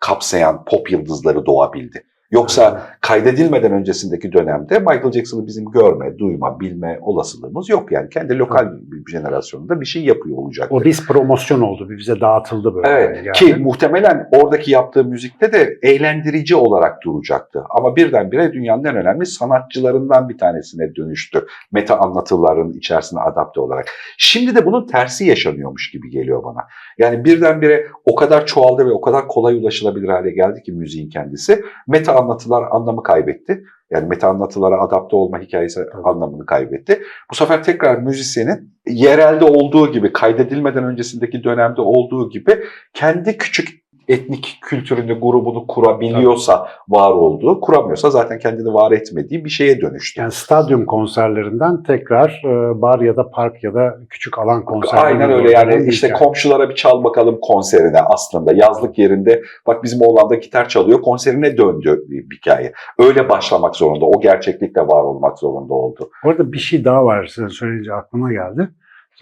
kapsayan 0.00 0.64
pop 0.64 0.90
yıldızları 0.90 1.46
doğabildi. 1.46 2.04
Yoksa 2.34 2.82
kaydedilmeden 3.00 3.72
öncesindeki 3.72 4.32
dönemde 4.32 4.78
Michael 4.78 5.12
Jackson'ı 5.12 5.46
bizim 5.46 5.64
görme, 5.64 6.18
duyma, 6.18 6.60
bilme 6.60 6.98
olasılığımız 7.02 7.68
yok. 7.68 7.92
Yani 7.92 8.08
kendi 8.08 8.38
lokal 8.38 8.68
bir 8.80 9.12
jenerasyonunda 9.12 9.80
bir 9.80 9.86
şey 9.86 10.04
yapıyor 10.04 10.36
olacak. 10.36 10.72
O 10.72 10.84
biz 10.84 11.06
promosyon 11.06 11.60
oldu. 11.60 11.90
bir 11.90 11.98
Bize 11.98 12.20
dağıtıldı 12.20 12.74
böyle. 12.74 12.88
Evet 12.88 13.16
Yani. 13.16 13.32
ki 13.32 13.54
muhtemelen 13.54 14.28
oradaki 14.32 14.70
yaptığı 14.70 15.04
müzikte 15.04 15.52
de 15.52 15.78
eğlendirici 15.82 16.56
olarak 16.56 17.02
duracaktı. 17.04 17.64
Ama 17.70 17.96
birdenbire 17.96 18.52
dünyanın 18.52 18.84
en 18.84 18.96
önemli 18.96 19.26
sanatçılarından 19.26 20.28
bir 20.28 20.38
tanesine 20.38 20.94
dönüştü. 20.94 21.46
Meta 21.72 21.98
anlatıların 21.98 22.72
içerisine 22.72 23.20
adapte 23.20 23.60
olarak. 23.60 23.86
Şimdi 24.18 24.54
de 24.54 24.66
bunun 24.66 24.86
tersi 24.86 25.24
yaşanıyormuş 25.26 25.90
gibi 25.90 26.10
geliyor 26.10 26.44
bana. 26.44 26.60
Yani 26.98 27.24
birdenbire 27.24 27.86
o 28.04 28.14
kadar 28.14 28.46
çoğaldı 28.46 28.86
ve 28.86 28.92
o 28.92 29.00
kadar 29.00 29.28
kolay 29.28 29.56
ulaşılabilir 29.56 30.08
hale 30.08 30.30
geldi 30.30 30.62
ki 30.62 30.72
müziğin 30.72 31.08
kendisi. 31.08 31.64
Meta 31.88 32.23
anlatılar 32.24 32.64
anlamı 32.70 33.02
kaybetti. 33.02 33.64
Yani 33.90 34.08
meta 34.08 34.28
anlatılara 34.28 34.80
adapte 34.80 35.16
olma 35.16 35.38
hikayesi 35.38 35.80
anlamını 36.04 36.46
kaybetti. 36.46 37.02
Bu 37.30 37.34
sefer 37.34 37.62
tekrar 37.62 37.98
müzisyenin 37.98 38.74
yerelde 38.86 39.44
olduğu 39.44 39.92
gibi, 39.92 40.12
kaydedilmeden 40.12 40.84
öncesindeki 40.84 41.44
dönemde 41.44 41.80
olduğu 41.80 42.30
gibi 42.30 42.64
kendi 42.94 43.38
küçük 43.38 43.83
etnik 44.08 44.58
kültürünü, 44.62 45.20
grubunu 45.20 45.66
kurabiliyorsa 45.66 46.68
var 46.88 47.10
olduğu, 47.10 47.60
kuramıyorsa 47.60 48.10
zaten 48.10 48.38
kendini 48.38 48.74
var 48.74 48.92
etmediği 48.92 49.44
bir 49.44 49.50
şeye 49.50 49.80
dönüştü. 49.80 50.20
Yani 50.20 50.32
stadyum 50.32 50.86
konserlerinden 50.86 51.82
tekrar 51.82 52.42
e, 52.44 52.82
bar 52.82 53.00
ya 53.00 53.16
da 53.16 53.30
park 53.30 53.64
ya 53.64 53.74
da 53.74 53.98
küçük 54.10 54.38
alan 54.38 54.64
konserlerine 54.64 55.24
Aynen 55.24 55.30
öyle 55.30 55.50
yani 55.52 55.88
işte 55.88 56.06
hikaye. 56.06 56.24
komşulara 56.24 56.68
bir 56.68 56.74
çal 56.74 57.04
bakalım 57.04 57.38
konserine 57.42 58.00
aslında 58.00 58.52
yazlık 58.54 58.98
yerinde 58.98 59.42
bak 59.66 59.84
bizim 59.84 60.02
oğlan 60.02 60.30
da 60.30 60.34
gitar 60.34 60.68
çalıyor 60.68 61.02
konserine 61.02 61.56
döndü 61.56 62.04
bir 62.08 62.36
hikaye. 62.36 62.72
Öyle 62.98 63.28
başlamak 63.28 63.76
zorunda 63.76 64.04
o 64.04 64.20
gerçeklikle 64.20 64.80
var 64.80 65.02
olmak 65.02 65.38
zorunda 65.38 65.74
oldu. 65.74 66.10
Orada 66.24 66.52
bir 66.52 66.58
şey 66.58 66.84
daha 66.84 67.04
var 67.04 67.26
sen 67.26 67.48
söyleyince 67.48 67.94
aklıma 67.94 68.32
geldi. 68.32 68.68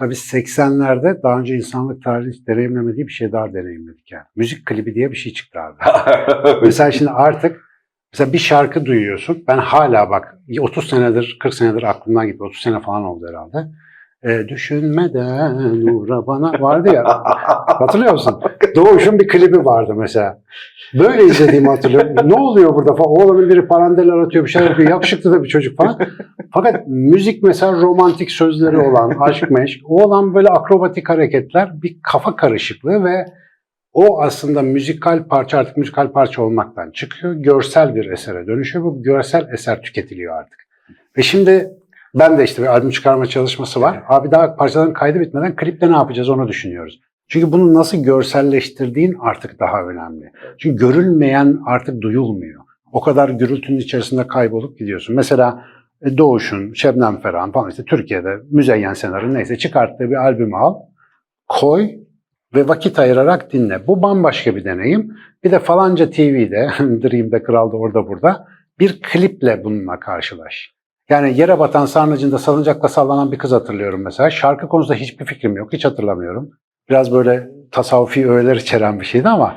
Biz 0.01 0.19
80'lerde 0.19 1.23
daha 1.23 1.41
önce 1.41 1.55
insanlık 1.55 2.05
tarihi 2.05 2.47
deneyimlemediği 2.47 3.07
bir 3.07 3.13
şey 3.13 3.33
daha 3.33 3.55
deneyimledik 3.55 4.13
yani. 4.13 4.25
Müzik 4.37 4.67
klibi 4.67 4.95
diye 4.95 5.11
bir 5.11 5.17
şey 5.17 5.33
çıktı 5.33 5.59
abi. 5.61 5.77
Mesela 6.63 6.91
şimdi 6.91 7.11
artık 7.11 7.61
mesela 8.13 8.33
bir 8.33 8.39
şarkı 8.39 8.87
duyuyorsun. 8.87 9.45
Ben 9.49 9.59
hala 9.59 10.11
bak 10.11 10.39
30 10.61 10.89
senedir 10.89 11.37
40 11.41 11.55
senedir 11.55 11.83
aklımdan 11.83 12.27
gitti. 12.27 12.43
30 12.43 12.63
sene 12.63 12.81
falan 12.81 13.05
oldu 13.05 13.27
herhalde. 13.29 13.73
E, 14.25 14.49
düşünmeden 14.49 15.55
uğra 15.89 16.27
bana 16.27 16.53
vardı 16.61 16.95
ya. 16.95 17.05
Hatırlıyor 17.67 18.13
musun? 18.13 18.41
Doğuş'un 18.77 19.19
bir 19.19 19.29
klibi 19.29 19.65
vardı 19.65 19.95
mesela. 19.97 20.43
Böyle 20.95 21.25
izlediğimi 21.25 21.69
hatırlıyorum. 21.69 22.31
ne 22.31 22.35
oluyor 22.35 22.75
burada 22.75 22.95
falan? 22.95 23.11
Oğlanın 23.11 23.49
biri 23.49 23.67
parandeler 23.67 24.19
atıyor 24.19 24.45
bir 24.45 24.51
şeyler 24.51 24.71
yapıyor. 24.71 24.91
Yakışıklı 24.91 25.33
da 25.33 25.43
bir 25.43 25.49
çocuk 25.49 25.77
falan. 25.77 25.99
Fakat 26.55 26.87
müzik 26.87 27.43
mesela 27.43 27.73
romantik 27.73 28.31
sözleri 28.31 28.79
olan, 28.79 29.17
aşk 29.21 29.51
meşk, 29.51 29.81
o 29.85 30.05
olan 30.05 30.35
böyle 30.35 30.49
akrobatik 30.49 31.09
hareketler 31.09 31.83
bir 31.83 31.97
kafa 32.03 32.37
karışıklığı 32.37 33.05
ve 33.05 33.27
o 33.93 34.23
aslında 34.23 34.63
müzikal 34.63 35.25
parça 35.25 35.59
artık 35.59 35.77
müzikal 35.77 36.13
parça 36.13 36.43
olmaktan 36.43 36.91
çıkıyor. 36.91 37.35
Görsel 37.35 37.95
bir 37.95 38.11
esere 38.11 38.47
dönüşüyor. 38.47 38.85
Bu 38.85 39.03
görsel 39.03 39.49
eser 39.53 39.83
tüketiliyor 39.83 40.37
artık. 40.37 40.59
Ve 41.19 41.23
şimdi 41.23 41.71
ben 42.15 42.39
de 42.39 42.45
işte 42.45 42.63
bir 42.63 42.67
albüm 42.67 42.91
çıkarma 42.91 43.27
çalışması 43.27 43.81
var. 43.81 44.03
Abi 44.09 44.31
daha 44.31 44.57
parçaların 44.57 44.93
kaydı 44.93 45.21
bitmeden 45.21 45.57
klipte 45.57 45.91
ne 45.91 45.97
yapacağız 45.97 46.29
onu 46.29 46.49
düşünüyoruz. 46.49 47.01
Çünkü 47.29 47.53
bunu 47.53 47.75
nasıl 47.75 48.05
görselleştirdiğin 48.05 49.17
artık 49.21 49.61
daha 49.61 49.83
önemli. 49.83 50.33
Çünkü 50.59 50.77
görülmeyen 50.77 51.59
artık 51.67 52.01
duyulmuyor. 52.01 52.63
O 52.93 53.01
kadar 53.01 53.29
gürültünün 53.29 53.79
içerisinde 53.79 54.27
kaybolup 54.27 54.79
gidiyorsun. 54.79 55.17
Mesela 55.17 55.65
e, 56.03 56.19
Doğuş'un, 56.19 56.73
Şebnem 56.73 57.21
Ferah'ın 57.21 57.53
falan 57.53 57.71
işte 57.71 57.85
Türkiye'de 57.85 58.37
Müzeyyen 58.51 58.93
Senar'ın 58.93 59.35
neyse 59.35 59.59
çıkarttığı 59.59 60.11
bir 60.11 60.17
albümü 60.17 60.57
al, 60.57 60.75
koy 61.49 61.91
ve 62.55 62.69
vakit 62.69 62.99
ayırarak 62.99 63.53
dinle. 63.53 63.87
Bu 63.87 64.03
bambaşka 64.03 64.57
bir 64.57 64.65
deneyim. 64.65 65.17
Bir 65.45 65.51
de 65.51 65.59
falanca 65.59 66.11
TV'de, 66.11 66.71
Dream'de, 66.79 67.43
Kral'da, 67.43 67.77
orada 67.77 68.09
burada 68.09 68.47
bir 68.79 69.03
kliple 69.03 69.65
bununla 69.65 70.01
karşılaş. 70.01 70.75
Yani 71.11 71.39
yere 71.39 71.59
batan 71.59 71.87
sarnıcında 71.87 72.39
salıncakla 72.39 72.89
sallanan 72.89 73.33
bir 73.33 73.39
kız 73.39 73.53
hatırlıyorum 73.53 74.03
mesela. 74.05 74.31
Şarkı 74.31 74.69
konusunda 74.69 74.95
hiçbir 74.95 75.25
fikrim 75.25 75.57
yok, 75.57 75.73
hiç 75.73 75.85
hatırlamıyorum. 75.85 76.51
Biraz 76.89 77.13
böyle 77.13 77.49
tasavvufi 77.71 78.31
öğeler 78.31 78.57
içeren 78.57 79.01
bir 79.01 79.05
şeydi 79.05 79.29
ama 79.29 79.57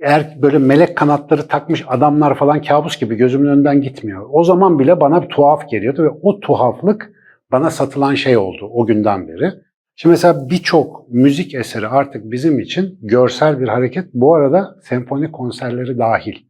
eğer 0.00 0.36
böyle 0.42 0.58
melek 0.58 0.96
kanatları 0.96 1.48
takmış 1.48 1.84
adamlar 1.88 2.34
falan 2.34 2.62
kabus 2.62 3.00
gibi 3.00 3.16
gözümün 3.16 3.48
önünden 3.48 3.80
gitmiyor. 3.80 4.26
O 4.30 4.44
zaman 4.44 4.78
bile 4.78 5.00
bana 5.00 5.22
bir 5.22 5.28
tuhaf 5.28 5.68
geliyordu 5.68 6.04
ve 6.04 6.10
o 6.22 6.40
tuhaflık 6.40 7.10
bana 7.52 7.70
satılan 7.70 8.14
şey 8.14 8.36
oldu 8.36 8.70
o 8.72 8.86
günden 8.86 9.28
beri. 9.28 9.52
Şimdi 9.96 10.10
mesela 10.10 10.50
birçok 10.50 11.08
müzik 11.08 11.54
eseri 11.54 11.88
artık 11.88 12.30
bizim 12.30 12.60
için 12.60 12.98
görsel 13.02 13.60
bir 13.60 13.68
hareket. 13.68 14.14
Bu 14.14 14.34
arada 14.34 14.76
senfoni 14.82 15.32
konserleri 15.32 15.98
dahil. 15.98 16.45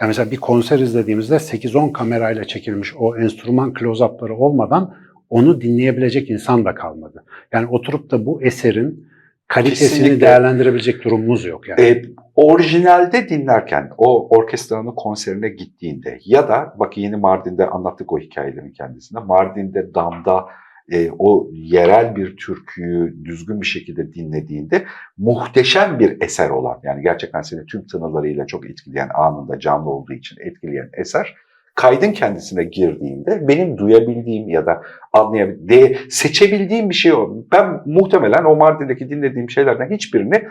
Yani 0.00 0.08
mesela 0.08 0.30
bir 0.30 0.36
konser 0.36 0.78
izlediğimizde 0.78 1.34
8-10 1.34 1.92
kamerayla 1.92 2.44
çekilmiş 2.44 2.94
o 2.98 3.16
enstrüman 3.16 3.74
close-up'ları 3.78 4.36
olmadan 4.36 4.94
onu 5.30 5.60
dinleyebilecek 5.60 6.30
insan 6.30 6.64
da 6.64 6.74
kalmadı. 6.74 7.24
Yani 7.52 7.66
oturup 7.66 8.10
da 8.10 8.26
bu 8.26 8.42
eserin 8.42 9.06
kalitesini 9.48 9.88
Kesinlikle. 9.88 10.20
değerlendirebilecek 10.20 11.04
durumumuz 11.04 11.44
yok 11.44 11.68
yani. 11.68 11.80
E, 11.80 12.02
orijinalde 12.34 13.28
dinlerken 13.28 13.90
o 13.98 14.36
orkestranın 14.36 14.92
konserine 14.92 15.48
gittiğinde 15.48 16.18
ya 16.24 16.48
da 16.48 16.74
bak 16.78 16.96
yeni 16.96 17.16
Mardin'de 17.16 17.66
anlattık 17.66 18.12
o 18.12 18.18
hikayelerin 18.18 18.72
kendisinde. 18.72 19.20
Mardin'de 19.20 19.94
damda 19.94 20.46
e, 20.92 21.10
o 21.18 21.50
yerel 21.52 22.16
bir 22.16 22.36
türküyü 22.36 23.24
düzgün 23.24 23.60
bir 23.60 23.66
şekilde 23.66 24.12
dinlediğinde 24.14 24.84
muhteşem 25.18 25.98
bir 25.98 26.22
eser 26.22 26.50
olan 26.50 26.80
yani 26.82 27.02
gerçekten 27.02 27.42
seni 27.42 27.66
tüm 27.66 27.86
tınılarıyla 27.86 28.46
çok 28.46 28.70
etkileyen 28.70 29.10
anında 29.14 29.58
canlı 29.58 29.90
olduğu 29.90 30.12
için 30.12 30.36
etkileyen 30.40 30.90
eser 30.92 31.34
kaydın 31.76 32.12
kendisine 32.12 32.64
girdiğinde 32.64 33.48
benim 33.48 33.78
duyabildiğim 33.78 34.48
ya 34.48 34.66
da 34.66 34.82
anlayabildiğim, 35.12 35.96
seçebildiğim 36.10 36.90
bir 36.90 36.94
şey 36.94 37.12
o. 37.12 37.36
Ben 37.52 37.80
muhtemelen 37.86 38.44
o 38.44 38.56
Mardin'deki 38.56 39.10
dinlediğim 39.10 39.50
şeylerden 39.50 39.90
hiçbirini 39.90 40.42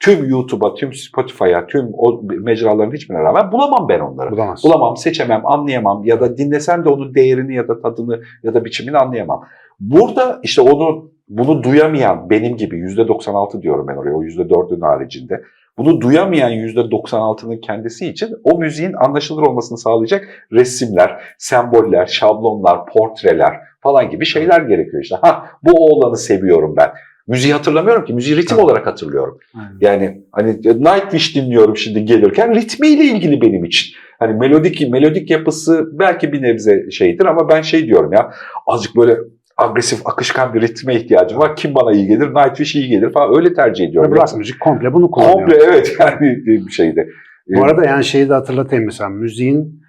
tüm 0.00 0.28
YouTube'a, 0.28 0.74
tüm 0.74 0.92
Spotify'a, 0.94 1.66
tüm 1.66 1.90
o 1.92 2.22
mecraların 2.22 2.92
hiçbirine 2.92 3.22
rağmen 3.22 3.52
bulamam 3.52 3.88
ben 3.88 4.00
onları. 4.00 4.30
Bulamazsın. 4.30 4.70
Bulamam, 4.70 4.96
seçemem, 4.96 5.46
anlayamam 5.46 6.04
ya 6.04 6.20
da 6.20 6.38
dinlesem 6.38 6.84
de 6.84 6.88
onun 6.88 7.14
değerini 7.14 7.54
ya 7.54 7.68
da 7.68 7.80
tadını 7.80 8.22
ya 8.42 8.54
da 8.54 8.64
biçimini 8.64 8.98
anlayamam. 8.98 9.44
Burada 9.80 10.40
işte 10.42 10.62
onu 10.62 11.10
bunu 11.28 11.62
duyamayan 11.62 12.30
benim 12.30 12.56
gibi 12.56 12.76
%96 12.76 13.62
diyorum 13.62 13.86
ben 13.88 13.96
oraya 13.96 14.14
o 14.14 14.22
%4'ün 14.22 14.80
haricinde 14.80 15.42
Bunu 15.78 16.00
duyamayan 16.00 16.52
%96'nın 16.52 17.60
kendisi 17.60 18.06
için 18.06 18.36
o 18.44 18.58
müziğin 18.58 18.92
anlaşılır 18.92 19.42
olmasını 19.42 19.78
sağlayacak 19.78 20.46
resimler, 20.52 21.22
semboller, 21.38 22.06
şablonlar, 22.06 22.86
portreler 22.86 23.54
falan 23.80 24.10
gibi 24.10 24.24
şeyler 24.24 24.60
gerekiyor 24.60 25.02
işte. 25.02 25.16
Ha 25.22 25.46
bu 25.62 25.72
oğlanı 25.72 26.16
seviyorum 26.16 26.74
ben. 26.76 26.90
Müziği 27.26 27.52
hatırlamıyorum 27.52 28.04
ki. 28.04 28.14
Müziği 28.14 28.36
ritim 28.36 28.56
Tabii. 28.56 28.66
olarak 28.66 28.86
hatırlıyorum. 28.86 29.38
Aynen. 29.54 29.76
Yani 29.80 30.22
hani 30.32 30.56
Nightwish 30.58 31.36
dinliyorum 31.36 31.76
şimdi 31.76 32.04
gelirken 32.04 32.54
ritmiyle 32.54 33.04
ilgili 33.04 33.40
benim 33.40 33.64
için. 33.64 33.94
Hani 34.18 34.34
melodik 34.34 34.90
melodik 34.90 35.30
yapısı 35.30 35.88
belki 35.92 36.32
bir 36.32 36.42
nebze 36.42 36.90
şeydir 36.90 37.24
ama 37.24 37.48
ben 37.48 37.62
şey 37.62 37.86
diyorum 37.86 38.12
ya 38.12 38.32
azıcık 38.66 38.96
böyle 38.96 39.16
agresif 39.56 40.06
akışkan 40.06 40.54
bir 40.54 40.60
ritme 40.60 40.94
ihtiyacım 40.94 41.38
var. 41.38 41.56
Kim 41.56 41.74
bana 41.74 41.92
iyi 41.92 42.06
gelir? 42.06 42.34
Nightwish 42.34 42.74
iyi 42.74 42.88
gelir 42.88 43.12
falan 43.12 43.36
öyle 43.36 43.54
tercih 43.54 43.88
ediyorum. 43.88 44.14
Rock 44.14 44.36
müzik 44.36 44.60
komple 44.60 44.92
bunu 44.92 45.10
kullanıyor. 45.10 45.38
Komple 45.38 45.56
evet 45.64 45.96
yani 46.00 46.36
bir 46.46 46.70
şeyde. 46.70 47.08
Bu 47.48 47.64
arada 47.64 47.84
yani 47.84 48.04
şeyi 48.04 48.28
de 48.28 48.32
hatırlatayım 48.32 48.84
mesela 48.84 49.10
müziğin 49.10 49.58
e, 49.58 49.79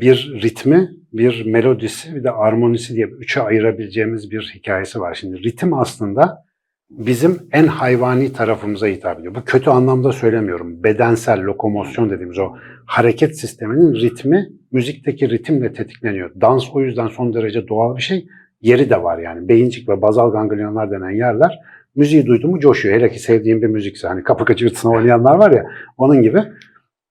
bir 0.00 0.40
ritmi, 0.42 0.90
bir 1.12 1.46
melodisi, 1.46 2.14
bir 2.14 2.24
de 2.24 2.30
armonisi 2.30 2.94
diye 2.94 3.06
üçe 3.06 3.42
ayırabileceğimiz 3.42 4.30
bir 4.30 4.52
hikayesi 4.54 5.00
var. 5.00 5.14
Şimdi 5.14 5.42
ritim 5.42 5.74
aslında 5.74 6.44
bizim 6.90 7.38
en 7.52 7.66
hayvani 7.66 8.32
tarafımıza 8.32 8.86
hitap 8.86 9.18
ediyor. 9.18 9.34
Bu 9.34 9.44
kötü 9.44 9.70
anlamda 9.70 10.12
söylemiyorum. 10.12 10.84
Bedensel, 10.84 11.42
lokomosyon 11.42 12.10
dediğimiz 12.10 12.38
o 12.38 12.52
hareket 12.86 13.40
sisteminin 13.40 13.94
ritmi 13.94 14.48
müzikteki 14.72 15.30
ritimle 15.30 15.72
tetikleniyor. 15.72 16.30
Dans 16.40 16.64
o 16.72 16.80
yüzden 16.80 17.08
son 17.08 17.34
derece 17.34 17.68
doğal 17.68 17.96
bir 17.96 18.02
şey. 18.02 18.26
Yeri 18.60 18.90
de 18.90 19.02
var 19.02 19.18
yani. 19.18 19.48
Beyincik 19.48 19.88
ve 19.88 20.02
bazal 20.02 20.32
ganglionlar 20.32 20.90
denen 20.90 21.10
yerler 21.10 21.58
müziği 21.96 22.26
duydu 22.26 22.48
mu 22.48 22.60
coşuyor. 22.60 22.94
Hele 22.94 23.10
ki 23.10 23.18
sevdiğim 23.18 23.62
bir 23.62 23.66
müzikse 23.66 24.08
hani 24.08 24.22
kapı 24.22 24.44
kaçırtısına 24.44 24.92
oynayanlar 24.92 25.34
var 25.36 25.50
ya 25.50 25.66
onun 25.96 26.22
gibi. 26.22 26.42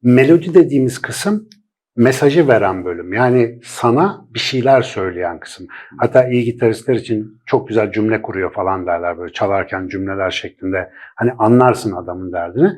Melodi 0.03 0.53
dediğimiz 0.53 0.99
kısım 0.99 1.49
mesajı 1.95 2.47
veren 2.47 2.85
bölüm. 2.85 3.13
Yani 3.13 3.59
sana 3.63 4.25
bir 4.33 4.39
şeyler 4.39 4.81
söyleyen 4.81 5.39
kısım. 5.39 5.67
Hatta 5.97 6.27
iyi 6.27 6.43
gitaristler 6.43 6.95
için 6.95 7.39
çok 7.45 7.67
güzel 7.67 7.91
cümle 7.91 8.21
kuruyor 8.21 8.53
falan 8.53 8.85
derler 8.85 9.17
böyle 9.17 9.33
çalarken 9.33 9.87
cümleler 9.87 10.31
şeklinde. 10.31 10.91
Hani 11.15 11.31
anlarsın 11.31 11.91
adamın 11.95 12.31
derdini. 12.33 12.71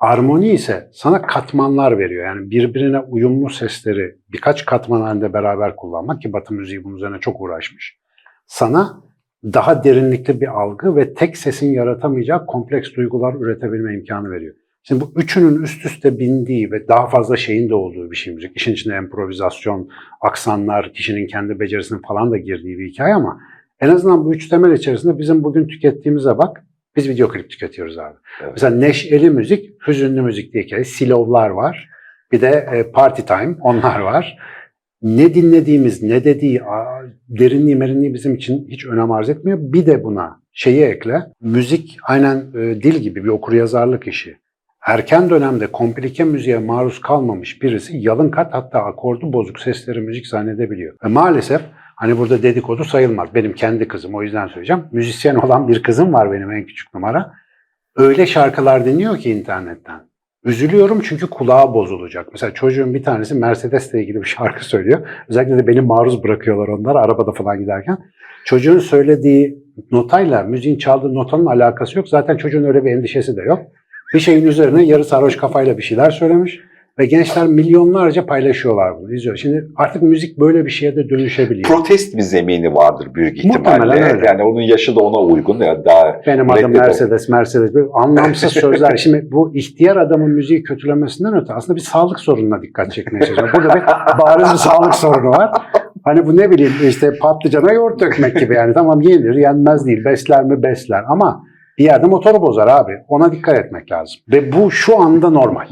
Armoni 0.00 0.48
ise 0.48 0.90
sana 0.92 1.22
katmanlar 1.22 1.98
veriyor. 1.98 2.26
Yani 2.26 2.50
birbirine 2.50 2.98
uyumlu 2.98 3.50
sesleri 3.50 4.16
birkaç 4.32 4.64
katman 4.64 5.00
halinde 5.00 5.32
beraber 5.32 5.76
kullanmak 5.76 6.22
ki 6.22 6.32
Batı 6.32 6.54
müziği 6.54 6.84
bunun 6.84 6.96
üzerine 6.96 7.18
çok 7.20 7.40
uğraşmış. 7.40 7.98
Sana 8.46 9.02
daha 9.44 9.84
derinlikli 9.84 10.40
bir 10.40 10.60
algı 10.60 10.96
ve 10.96 11.14
tek 11.14 11.36
sesin 11.36 11.72
yaratamayacağı 11.72 12.46
kompleks 12.46 12.94
duygular 12.96 13.34
üretebilme 13.34 13.94
imkanı 13.94 14.30
veriyor. 14.30 14.54
Şimdi 14.88 15.00
bu 15.00 15.12
üçünün 15.16 15.62
üst 15.62 15.86
üste 15.86 16.18
bindiği 16.18 16.72
ve 16.72 16.88
daha 16.88 17.06
fazla 17.06 17.36
şeyin 17.36 17.68
de 17.68 17.74
olduğu 17.74 18.10
bir 18.10 18.16
şey 18.16 18.34
müzik. 18.34 18.56
İşin 18.56 18.72
içinde 18.72 18.96
improvizasyon, 18.96 19.88
aksanlar, 20.20 20.92
kişinin 20.92 21.26
kendi 21.26 21.60
becerisinin 21.60 22.02
falan 22.08 22.30
da 22.30 22.36
girdiği 22.36 22.78
bir 22.78 22.90
hikaye 22.90 23.14
ama 23.14 23.40
en 23.80 23.88
azından 23.88 24.24
bu 24.24 24.34
üç 24.34 24.48
temel 24.48 24.72
içerisinde 24.72 25.18
bizim 25.18 25.44
bugün 25.44 25.66
tükettiğimize 25.66 26.38
bak. 26.38 26.64
Biz 26.96 27.08
video 27.08 27.28
klip 27.28 27.50
tüketiyoruz 27.50 27.98
abi. 27.98 28.14
Evet. 28.42 28.52
Mesela 28.52 28.76
neşeli 28.76 29.30
müzik, 29.30 29.88
hüzünlü 29.88 30.22
müzik 30.22 30.52
diye 30.52 30.64
hikaye. 30.64 30.84
Silovlar 30.84 31.50
var. 31.50 31.88
Bir 32.32 32.40
de 32.40 32.68
e, 32.72 32.90
party 32.90 33.22
time 33.22 33.56
onlar 33.60 34.00
var. 34.00 34.38
Ne 35.02 35.34
dinlediğimiz, 35.34 36.02
ne 36.02 36.24
dediği, 36.24 36.60
derinliği, 37.28 37.76
merinliği 37.76 38.14
bizim 38.14 38.34
için 38.34 38.66
hiç 38.68 38.86
önem 38.86 39.10
arz 39.10 39.28
etmiyor. 39.28 39.58
Bir 39.60 39.86
de 39.86 40.04
buna 40.04 40.40
şeyi 40.52 40.82
ekle. 40.82 41.22
Müzik 41.40 41.96
aynen 42.02 42.36
e, 42.54 42.82
dil 42.82 42.94
gibi 42.94 43.24
bir 43.24 43.28
okuryazarlık 43.28 44.08
işi. 44.08 44.36
Erken 44.88 45.30
dönemde 45.30 45.66
komplike 45.66 46.24
müziğe 46.24 46.58
maruz 46.58 47.00
kalmamış 47.00 47.62
birisi 47.62 47.96
yalın 47.96 48.30
kat 48.30 48.54
hatta 48.54 48.78
akordu 48.78 49.32
bozuk 49.32 49.60
sesleri 49.60 50.00
müzik 50.00 50.26
zannedebiliyor. 50.26 50.96
Ve 51.04 51.08
maalesef 51.08 51.60
hani 51.96 52.18
burada 52.18 52.42
dedikodu 52.42 52.84
sayılmaz. 52.84 53.34
Benim 53.34 53.52
kendi 53.52 53.88
kızım 53.88 54.14
o 54.14 54.22
yüzden 54.22 54.46
söyleyeceğim. 54.46 54.84
Müzisyen 54.92 55.34
olan 55.34 55.68
bir 55.68 55.82
kızım 55.82 56.12
var 56.12 56.32
benim 56.32 56.50
en 56.50 56.64
küçük 56.64 56.94
numara. 56.94 57.32
Öyle 57.96 58.26
şarkılar 58.26 58.84
dinliyor 58.84 59.18
ki 59.18 59.30
internetten. 59.30 60.00
Üzülüyorum 60.44 61.00
çünkü 61.00 61.26
kulağı 61.26 61.74
bozulacak. 61.74 62.28
Mesela 62.32 62.54
çocuğun 62.54 62.94
bir 62.94 63.02
tanesi 63.02 63.34
Mercedes'le 63.34 63.94
ilgili 63.94 64.20
bir 64.20 64.26
şarkı 64.26 64.64
söylüyor. 64.64 65.06
Özellikle 65.28 65.58
de 65.58 65.66
beni 65.66 65.80
maruz 65.80 66.24
bırakıyorlar 66.24 66.68
onlar 66.68 66.96
arabada 66.96 67.32
falan 67.32 67.58
giderken. 67.58 67.98
Çocuğun 68.44 68.78
söylediği 68.78 69.58
notayla 69.92 70.42
müziğin 70.42 70.78
çaldığı 70.78 71.14
notanın 71.14 71.46
alakası 71.46 71.98
yok. 71.98 72.08
Zaten 72.08 72.36
çocuğun 72.36 72.64
öyle 72.64 72.84
bir 72.84 72.90
endişesi 72.90 73.36
de 73.36 73.42
yok. 73.42 73.60
Bir 74.14 74.20
şeyin 74.20 74.46
üzerine 74.46 74.84
yarı 74.84 75.04
sarhoş 75.04 75.36
kafayla 75.36 75.78
bir 75.78 75.82
şeyler 75.82 76.10
söylemiş. 76.10 76.60
Ve 76.98 77.06
gençler 77.06 77.46
milyonlarca 77.46 78.26
paylaşıyorlar 78.26 78.98
bunu, 78.98 79.14
izliyor. 79.14 79.36
Şimdi 79.36 79.68
artık 79.76 80.02
müzik 80.02 80.40
böyle 80.40 80.64
bir 80.64 80.70
şeye 80.70 80.96
de 80.96 81.08
dönüşebiliyor. 81.08 81.68
Protest 81.68 82.16
bir 82.16 82.22
zemini 82.22 82.74
vardır 82.74 83.14
büyük 83.14 83.44
Muhtemelen 83.44 83.76
ihtimalle. 83.76 84.14
öyle. 84.14 84.26
Yani 84.26 84.42
onun 84.42 84.60
yaşı 84.60 84.96
da 84.96 85.00
ona 85.00 85.18
uygun. 85.18 85.60
Ya 85.60 85.84
daha 85.84 86.20
Benim 86.26 86.50
adım 86.50 86.72
Mercedes, 86.72 87.28
Mercedes. 87.28 87.74
Böyle 87.74 87.88
anlamsız 87.94 88.52
sözler. 88.52 88.96
Şimdi 89.02 89.28
bu 89.32 89.54
ihtiyar 89.54 89.96
adamın 89.96 90.30
müziği 90.30 90.62
kötülemesinden 90.62 91.36
öte 91.36 91.52
aslında 91.54 91.76
bir 91.76 91.82
sağlık 91.82 92.20
sorununa 92.20 92.62
dikkat 92.62 92.92
çekmeye 92.92 93.26
çalışıyorum. 93.26 93.50
Burada 93.56 93.74
bir 93.74 93.82
bariz 94.22 94.52
bir 94.52 94.58
sağlık 94.58 94.94
sorunu 94.94 95.30
var. 95.30 95.50
Hani 96.04 96.26
bu 96.26 96.36
ne 96.36 96.50
bileyim 96.50 96.72
işte 96.88 97.12
patlıcana 97.20 97.72
yoğurt 97.72 98.00
dökmek 98.00 98.36
gibi 98.36 98.54
yani. 98.54 98.74
Tamam 98.74 99.00
yenir, 99.00 99.34
yenmez 99.34 99.86
değil. 99.86 100.04
Besler 100.04 100.44
mi 100.44 100.62
besler 100.62 101.04
ama 101.08 101.44
bir 101.78 101.84
yerde 101.84 102.06
motoru 102.06 102.42
bozar 102.42 102.68
abi. 102.68 102.92
Ona 103.08 103.32
dikkat 103.32 103.58
etmek 103.58 103.92
lazım. 103.92 104.20
Ve 104.28 104.52
bu 104.52 104.70
şu 104.70 104.98
anda 104.98 105.30
normal. 105.30 105.68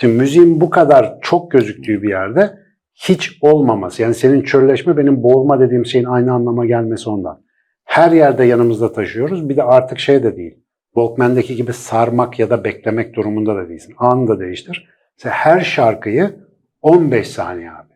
Şimdi 0.00 0.14
müziğin 0.14 0.60
bu 0.60 0.70
kadar 0.70 1.20
çok 1.20 1.50
gözüktüğü 1.50 2.02
bir 2.02 2.08
yerde 2.08 2.58
hiç 2.94 3.38
olmaması. 3.40 4.02
Yani 4.02 4.14
senin 4.14 4.42
çölleşme 4.42 4.96
benim 4.96 5.22
boğulma 5.22 5.60
dediğim 5.60 5.86
şeyin 5.86 6.04
aynı 6.04 6.32
anlama 6.32 6.66
gelmesi 6.66 7.10
ondan. 7.10 7.42
Her 7.84 8.12
yerde 8.12 8.44
yanımızda 8.44 8.92
taşıyoruz. 8.92 9.48
Bir 9.48 9.56
de 9.56 9.62
artık 9.62 9.98
şey 9.98 10.22
de 10.22 10.36
değil. 10.36 10.58
Walkman'deki 10.94 11.56
gibi 11.56 11.72
sarmak 11.72 12.38
ya 12.38 12.50
da 12.50 12.64
beklemek 12.64 13.14
durumunda 13.14 13.56
da 13.56 13.68
değilsin. 13.68 13.94
Anında 13.98 14.40
değiştir. 14.40 14.88
Mesela 15.18 15.34
her 15.34 15.60
şarkıyı 15.60 16.34
15 16.82 17.28
saniye 17.28 17.70
abi. 17.70 17.92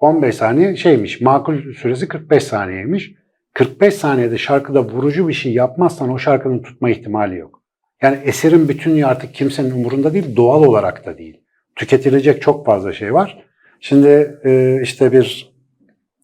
15 0.00 0.34
saniye 0.34 0.76
şeymiş, 0.76 1.20
makul 1.20 1.72
süresi 1.72 2.08
45 2.08 2.42
saniyeymiş. 2.44 3.12
45 3.58 3.94
saniyede 3.94 4.38
şarkıda 4.38 4.84
vurucu 4.84 5.28
bir 5.28 5.32
şey 5.32 5.52
yapmazsan 5.52 6.10
o 6.10 6.18
şarkının 6.18 6.62
tutma 6.62 6.90
ihtimali 6.90 7.36
yok. 7.36 7.62
Yani 8.02 8.18
eserin 8.24 8.68
bütünlüğü 8.68 9.06
artık 9.06 9.34
kimsenin 9.34 9.70
umurunda 9.70 10.14
değil, 10.14 10.36
doğal 10.36 10.64
olarak 10.64 11.06
da 11.06 11.18
değil. 11.18 11.40
Tüketilecek 11.76 12.42
çok 12.42 12.66
fazla 12.66 12.92
şey 12.92 13.14
var. 13.14 13.44
Şimdi 13.80 14.38
e, 14.44 14.80
işte 14.82 15.12
bir 15.12 15.52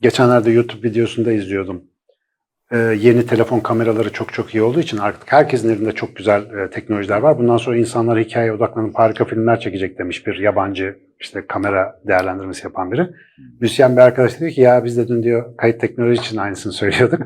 geçenlerde 0.00 0.50
YouTube 0.50 0.88
videosunda 0.88 1.32
izliyordum. 1.32 1.84
E, 2.72 2.78
yeni 2.78 3.26
telefon 3.26 3.60
kameraları 3.60 4.12
çok 4.12 4.32
çok 4.32 4.54
iyi 4.54 4.62
olduğu 4.62 4.80
için 4.80 4.98
artık 4.98 5.32
herkesin 5.32 5.68
elinde 5.68 5.92
çok 5.92 6.16
güzel 6.16 6.42
e, 6.42 6.70
teknolojiler 6.70 7.18
var. 7.18 7.38
Bundan 7.38 7.56
sonra 7.56 7.76
insanlar 7.76 8.18
hikayeye 8.18 8.52
odaklanıp 8.52 8.98
harika 8.98 9.24
filmler 9.24 9.60
çekecek 9.60 9.98
demiş 9.98 10.26
bir 10.26 10.38
yabancı 10.38 10.98
işte 11.24 11.46
kamera 11.48 12.00
değerlendirmesi 12.06 12.66
yapan 12.66 12.92
biri. 12.92 13.06
Müzisyen 13.60 13.96
bir 13.96 14.00
arkadaş 14.00 14.40
dedi 14.40 14.52
ki 14.52 14.60
ya 14.60 14.84
biz 14.84 14.96
de 14.96 15.08
dün 15.08 15.22
diyor 15.22 15.56
kayıt 15.56 15.80
teknoloji 15.80 16.20
için 16.20 16.37
aynısını 16.37 16.72
söylüyorduk. 16.72 17.20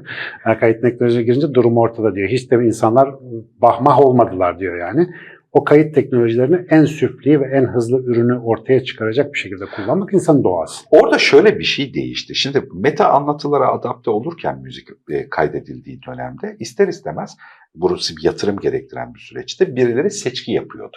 Kayıt 0.60 0.82
teknoloji 0.82 1.24
girince 1.24 1.54
durum 1.54 1.78
ortada 1.78 2.14
diyor. 2.14 2.28
Hiç 2.28 2.50
de 2.50 2.56
insanlar 2.56 3.14
bahmah 3.60 4.00
olmadılar 4.00 4.58
diyor 4.58 4.78
yani. 4.78 5.08
O 5.52 5.64
kayıt 5.64 5.94
teknolojilerini 5.94 6.66
en 6.70 6.84
süfli 6.84 7.40
ve 7.40 7.44
en 7.44 7.64
hızlı 7.64 8.02
ürünü 8.02 8.38
ortaya 8.38 8.84
çıkaracak 8.84 9.34
bir 9.34 9.38
şekilde 9.38 9.64
kullanmak 9.76 10.14
insanın 10.14 10.44
doğası. 10.44 10.84
Orada 10.90 11.18
şöyle 11.18 11.58
bir 11.58 11.64
şey 11.64 11.94
değişti. 11.94 12.34
Şimdi 12.34 12.62
meta 12.74 13.08
anlatılara 13.08 13.72
adapte 13.72 14.10
olurken 14.10 14.58
müzik 14.62 14.88
e, 15.10 15.28
kaydedildiği 15.28 16.00
dönemde 16.02 16.56
ister 16.58 16.88
istemez 16.88 17.36
burası 17.74 18.16
bir 18.16 18.24
yatırım 18.24 18.56
gerektiren 18.56 19.14
bir 19.14 19.20
süreçte 19.20 19.76
birileri 19.76 20.10
seçki 20.10 20.52
yapıyordu. 20.52 20.96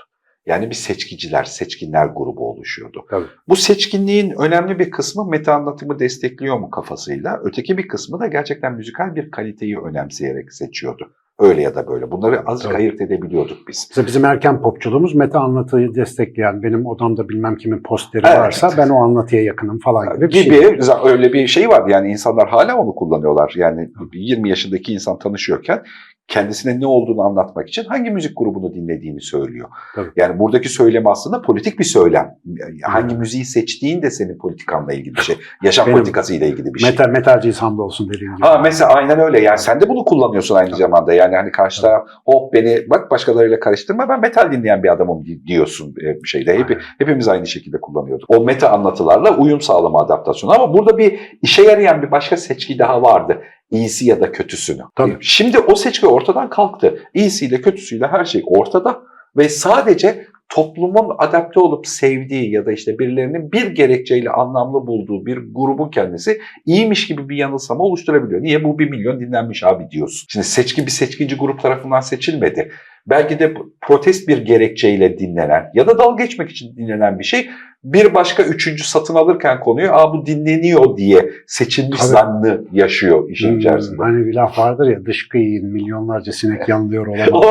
Yani 0.51 0.69
bir 0.69 0.75
seçkiciler, 0.75 1.43
seçkinler 1.43 2.05
grubu 2.05 2.51
oluşuyordu. 2.51 3.05
Tabii. 3.09 3.25
Bu 3.47 3.55
seçkinliğin 3.55 4.33
önemli 4.39 4.79
bir 4.79 4.91
kısmı 4.91 5.25
meta 5.29 5.53
anlatımı 5.53 5.99
destekliyor 5.99 6.59
mu 6.59 6.69
kafasıyla. 6.69 7.39
Öteki 7.43 7.77
bir 7.77 7.87
kısmı 7.87 8.19
da 8.19 8.27
gerçekten 8.27 8.73
müzikal 8.73 9.15
bir 9.15 9.31
kaliteyi 9.31 9.79
önemseyerek 9.79 10.53
seçiyordu. 10.53 11.11
Öyle 11.39 11.61
ya 11.61 11.75
da 11.75 11.87
böyle. 11.87 12.11
Bunları 12.11 12.41
azıcık 12.45 12.71
Tabii. 12.71 12.81
ayırt 12.81 13.01
edebiliyorduk 13.01 13.57
biz. 13.67 13.87
Mesela 13.89 14.07
bizim 14.07 14.25
erken 14.25 14.61
popçuluğumuz 14.61 15.15
meta 15.15 15.39
anlatıyı 15.39 15.95
destekleyen, 15.95 16.63
benim 16.63 16.85
odamda 16.85 17.29
bilmem 17.29 17.55
kimin 17.55 17.83
posteri 17.83 18.23
Evet. 18.27 18.37
varsa 18.37 18.69
ben 18.77 18.89
o 18.89 19.03
anlatıya 19.03 19.43
yakınım 19.43 19.79
falan 19.79 20.15
gibi 20.15 20.29
bir 20.29 20.43
gibi 20.43 20.55
şey. 20.55 20.95
öyle 21.05 21.33
bir 21.33 21.47
şey 21.47 21.69
vardı 21.69 21.91
yani 21.91 22.11
insanlar 22.11 22.49
hala 22.49 22.77
onu 22.77 22.95
kullanıyorlar. 22.95 23.53
Yani 23.57 23.89
20 24.13 24.49
yaşındaki 24.49 24.93
insan 24.93 25.19
tanışıyorken 25.19 25.83
kendisine 26.27 26.79
ne 26.79 26.87
olduğunu 26.87 27.21
anlatmak 27.21 27.69
için 27.69 27.83
hangi 27.85 28.11
müzik 28.11 28.37
grubunu 28.37 28.73
dinlediğini 28.73 29.21
söylüyor. 29.21 29.69
Tabii. 29.95 30.09
Yani 30.15 30.39
buradaki 30.39 30.69
söylem 30.69 31.07
aslında 31.07 31.41
politik 31.41 31.79
bir 31.79 31.83
söylem. 31.83 32.35
Hangi 32.83 33.15
müziği 33.15 33.45
seçtiğin 33.45 34.01
de 34.01 34.11
senin 34.11 34.37
politikanla 34.37 34.93
ilgili 34.93 35.15
bir 35.15 35.21
şey. 35.21 35.35
Yaşam 35.63 35.85
Benim- 35.87 35.97
politikasıyla 35.97 36.47
ilgili 36.47 36.73
bir 36.73 36.79
şey. 36.79 36.89
Metal, 36.89 37.09
metalciyiz 37.09 37.61
hamdolsun 37.61 38.09
dediğin 38.13 38.35
gibi. 38.35 38.45
Ha 38.45 38.57
mesela 38.63 38.93
aynen 38.93 39.19
öyle. 39.19 39.39
Yani 39.39 39.57
sen 39.57 39.81
de 39.81 39.89
bunu 39.89 40.05
kullanıyorsun 40.05 40.55
aynı 40.55 40.75
zamanda. 40.75 41.13
Yani 41.13 41.35
hani 41.35 41.51
karşı 41.51 41.81
taraf 41.81 42.07
hop 42.25 42.53
beni 42.53 42.89
bak 42.89 43.11
başkalarıyla 43.11 43.59
karıştırma 43.59 44.09
ben 44.09 44.19
metal 44.21 44.51
dinleyen 44.51 44.83
bir 44.83 44.89
adamım 44.93 45.25
di- 45.25 45.47
diyorsun 45.47 45.95
e, 46.01 46.23
bir 46.23 46.27
şeyde. 46.27 46.57
Hep, 46.59 46.81
hepimiz 46.97 47.27
aynı 47.27 47.47
şekilde 47.47 47.81
kullanıyorduk. 47.81 48.29
O 48.29 48.43
meta 48.43 48.69
anlatılarla 48.69 49.37
uyum 49.37 49.61
sağlama 49.61 49.99
adaptasyonu. 49.99 50.53
Ama 50.53 50.73
burada 50.73 50.97
bir 50.97 51.37
işe 51.41 51.63
yarayan 51.63 52.01
bir 52.01 52.11
başka 52.11 52.37
seçki 52.37 52.79
daha 52.79 53.01
vardı. 53.01 53.41
İyisi 53.71 54.05
ya 54.05 54.21
da 54.21 54.31
kötüsünü. 54.31 54.81
Tabii. 54.95 55.17
Şimdi 55.21 55.59
o 55.59 55.75
seçki 55.75 56.07
ortadan 56.07 56.49
kalktı. 56.49 56.99
İyisiyle 57.13 57.61
kötüsüyle 57.61 58.07
her 58.07 58.25
şey 58.25 58.43
ortada 58.45 59.01
ve 59.37 59.49
sadece 59.49 60.27
toplumun 60.49 61.15
adapte 61.17 61.59
olup 61.59 61.87
sevdiği 61.87 62.51
ya 62.51 62.65
da 62.65 62.71
işte 62.71 62.99
birilerinin 62.99 63.51
bir 63.51 63.67
gerekçeyle 63.67 64.29
anlamlı 64.29 64.87
bulduğu 64.87 65.25
bir 65.25 65.37
grubun 65.37 65.89
kendisi 65.89 66.41
iyiymiş 66.65 67.07
gibi 67.07 67.29
bir 67.29 67.35
yanılsama 67.35 67.83
oluşturabiliyor. 67.83 68.41
Niye? 68.41 68.63
Bu 68.63 68.79
bir 68.79 68.89
milyon 68.89 69.19
dinlenmiş 69.19 69.63
abi 69.63 69.91
diyorsun. 69.91 70.27
Şimdi 70.29 70.45
seçki 70.45 70.85
bir 70.85 70.91
seçkinci 70.91 71.35
grup 71.35 71.61
tarafından 71.61 71.99
seçilmedi. 71.99 72.71
Belki 73.07 73.39
de 73.39 73.53
protest 73.81 74.27
bir 74.27 74.37
gerekçeyle 74.37 75.17
dinlenen 75.17 75.63
ya 75.73 75.87
da 75.87 75.97
dalga 75.97 76.23
geçmek 76.23 76.51
için 76.51 76.75
dinlenen 76.75 77.19
bir 77.19 77.23
şey 77.23 77.49
bir 77.83 78.13
başka 78.13 78.43
üçüncü 78.43 78.83
satın 78.83 79.15
alırken 79.15 79.59
konuyu 79.59 79.91
Aa, 79.91 80.13
bu 80.13 80.25
dinleniyor 80.25 80.97
diye 80.97 81.29
seçilmiş 81.47 81.99
Tabii. 81.99 82.09
zannı 82.09 82.61
yaşıyor 82.71 83.29
işin 83.29 83.49
Hmm, 83.51 83.59
içerisinde. 83.59 83.97
Hani 84.03 84.25
bir 84.25 84.33
laf 84.35 84.59
vardır 84.59 84.87
ya 84.87 85.05
dışkı 85.05 85.37
yiyin 85.37 85.65
milyonlarca 85.65 86.31
sinek 86.31 86.69
yanılıyor 86.69 87.07
olamaz. 87.07 87.29
O, 87.33 87.45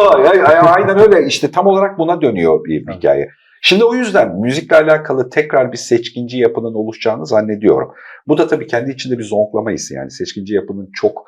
aynen 0.66 0.98
öyle 0.98 1.26
işte 1.26 1.50
tam 1.50 1.66
olarak 1.66 1.98
buna 1.98 2.20
dönüyor 2.20 2.64
bir 2.64 2.84
Evet. 2.88 2.96
hikaye. 2.98 3.28
Şimdi 3.62 3.84
o 3.84 3.94
yüzden 3.94 4.40
müzikle 4.40 4.76
alakalı 4.76 5.30
tekrar 5.30 5.72
bir 5.72 5.76
seçkinci 5.76 6.38
yapının 6.38 6.74
oluşacağını 6.74 7.26
zannediyorum. 7.26 7.88
Bu 8.28 8.38
da 8.38 8.46
tabii 8.46 8.66
kendi 8.66 8.90
içinde 8.90 9.18
bir 9.18 9.24
zonklama 9.24 9.70
hissi 9.70 9.94
yani 9.94 10.10
seçkinci 10.10 10.54
yapının 10.54 10.90
çok 10.94 11.24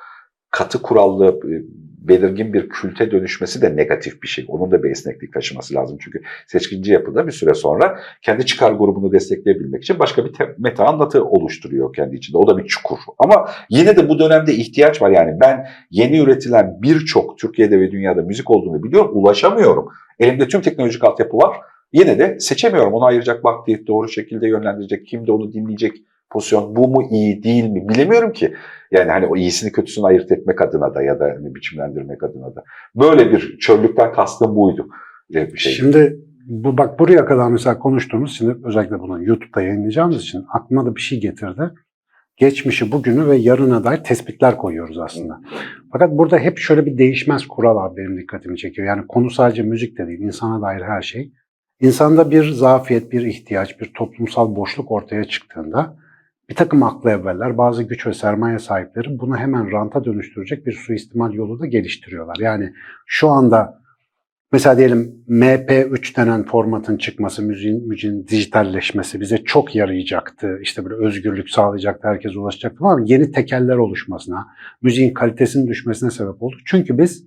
katı 0.51 0.83
kurallı, 0.83 1.27
e, 1.29 1.53
belirgin 2.09 2.53
bir 2.53 2.69
külte 2.69 3.11
dönüşmesi 3.11 3.63
de 3.63 3.77
negatif 3.77 4.23
bir 4.23 4.29
şey. 4.29 4.45
Onun 4.49 4.71
da 4.71 4.83
bir 4.83 4.91
esneklik 4.91 5.33
taşıması 5.33 5.75
lazım. 5.75 5.99
Çünkü 6.01 6.23
seçkinci 6.47 6.93
yapıda 6.93 7.27
bir 7.27 7.33
süre 7.33 7.55
sonra 7.55 7.99
kendi 8.23 8.47
çıkar 8.47 8.73
grubunu 8.73 9.13
destekleyebilmek 9.13 9.83
için 9.83 9.99
başka 9.99 10.25
bir 10.25 10.33
meta 10.59 10.85
anlatı 10.87 11.25
oluşturuyor 11.25 11.95
kendi 11.95 12.17
içinde. 12.17 12.39
O 12.39 12.47
da 12.47 12.59
bir 12.59 12.67
çukur. 12.67 12.99
Ama 13.19 13.49
yine 13.71 13.97
de 13.97 14.09
bu 14.09 14.19
dönemde 14.19 14.55
ihtiyaç 14.55 15.03
var. 15.03 15.11
Yani 15.11 15.41
ben 15.41 15.67
yeni 15.91 16.19
üretilen 16.19 16.79
birçok 16.83 17.39
Türkiye'de 17.39 17.81
ve 17.81 17.91
dünyada 17.91 18.23
müzik 18.23 18.51
olduğunu 18.51 18.83
biliyorum. 18.83 19.11
Ulaşamıyorum. 19.15 19.89
Elimde 20.19 20.49
tüm 20.49 20.61
teknolojik 20.61 21.05
altyapı 21.05 21.37
var. 21.37 21.57
Yine 21.93 22.19
de 22.19 22.37
seçemiyorum. 22.41 22.93
Onu 22.93 23.05
ayıracak 23.05 23.45
vakti, 23.45 23.87
doğru 23.87 24.09
şekilde 24.09 24.49
yönlendirecek, 24.49 25.07
kim 25.07 25.27
de 25.27 25.33
onu 25.33 25.53
dinleyecek 25.53 25.97
pozisyon 26.33 26.77
bu 26.77 26.89
mu 26.89 27.09
iyi 27.11 27.43
değil 27.43 27.65
mi 27.65 27.89
bilemiyorum 27.89 28.33
ki. 28.33 28.55
Yani 28.91 29.11
hani 29.11 29.27
o 29.27 29.37
iyisini 29.37 29.73
kötüsünü 29.73 30.07
ayırt 30.07 30.33
etmek 30.33 30.61
adına 30.61 30.95
da 30.95 31.03
ya 31.03 31.21
da 31.21 31.25
hani 31.25 31.55
biçimlendirmek 31.55 32.23
adına 32.23 32.55
da. 32.55 32.65
Böyle 32.97 33.33
bir 33.33 33.59
çöllükten 33.59 34.13
kastım 34.13 34.57
buydu. 34.57 34.89
Bir 35.31 35.57
şey. 35.57 35.73
Şimdi 35.73 36.17
bu 36.47 36.79
bak 36.79 36.99
buraya 36.99 37.25
kadar 37.25 37.51
mesela 37.51 37.79
konuştuğumuz 37.79 38.39
şimdi 38.39 38.57
özellikle 38.65 39.01
bunu 39.01 39.25
YouTube'da 39.25 39.63
yayınlayacağımız 39.63 40.23
için 40.23 40.45
aklıma 40.55 40.87
da 40.87 40.97
bir 40.97 41.01
şey 41.01 41.21
getirdi. 41.21 41.71
Geçmişi, 42.37 42.93
bugünü 42.93 43.27
ve 43.27 43.37
yarına 43.37 43.85
dair 43.85 44.05
tespitler 44.05 44.57
koyuyoruz 44.57 44.99
aslında. 44.99 45.41
Fakat 45.93 46.11
burada 46.11 46.39
hep 46.39 46.59
şöyle 46.59 46.87
bir 46.87 46.99
değişmez 46.99 47.47
kural 47.47 47.77
abi 47.77 47.97
benim 47.97 48.17
dikkatimi 48.17 48.57
çekiyor. 48.57 48.89
Yani 48.89 49.07
konu 49.07 49.31
sadece 49.31 49.63
müzik 49.63 49.99
de 49.99 50.07
değil, 50.07 50.21
insana 50.21 50.63
dair 50.63 50.83
her 50.83 51.03
şey. 51.03 51.33
İnsanda 51.81 52.31
bir 52.31 52.51
zafiyet, 52.51 53.13
bir 53.13 53.23
ihtiyaç, 53.23 53.81
bir 53.81 53.93
toplumsal 53.95 54.57
boşluk 54.57 54.91
ortaya 54.91 55.25
çıktığında 55.25 55.97
bir 56.53 56.57
takım 56.57 56.83
aklı 56.83 57.11
evveller, 57.11 57.59
bazı 57.59 57.83
güç 57.83 58.07
ve 58.07 58.15
sermaye 58.15 58.59
sahipleri 58.59 59.19
bunu 59.19 59.37
hemen 59.37 59.73
ranta 59.73 60.05
dönüştürecek 60.05 60.67
bir 60.67 60.73
suistimal 60.73 61.33
yolu 61.35 61.61
da 61.61 61.67
geliştiriyorlar. 61.67 62.37
Yani 62.41 62.73
şu 63.07 63.29
anda 63.29 63.83
Mesela 64.53 64.79
diyelim 64.79 65.25
MP3 65.29 66.17
denen 66.17 66.45
formatın 66.45 66.97
çıkması, 66.97 67.43
müziğin, 67.43 67.89
müziğin 67.89 68.27
dijitalleşmesi 68.27 69.21
bize 69.21 69.39
çok 69.39 69.75
yarayacaktı. 69.75 70.59
İşte 70.63 70.85
böyle 70.85 71.07
özgürlük 71.07 71.51
sağlayacaktı, 71.51 72.09
herkese 72.09 72.39
ulaşacaktı 72.39 72.79
ama 72.81 73.01
yeni 73.07 73.31
tekeller 73.31 73.77
oluşmasına, 73.77 74.49
müziğin 74.83 75.15
kalitesinin 75.15 75.69
düşmesine 75.69 76.11
sebep 76.11 76.43
oldu. 76.43 76.57
Çünkü 76.67 76.99
biz 76.99 77.27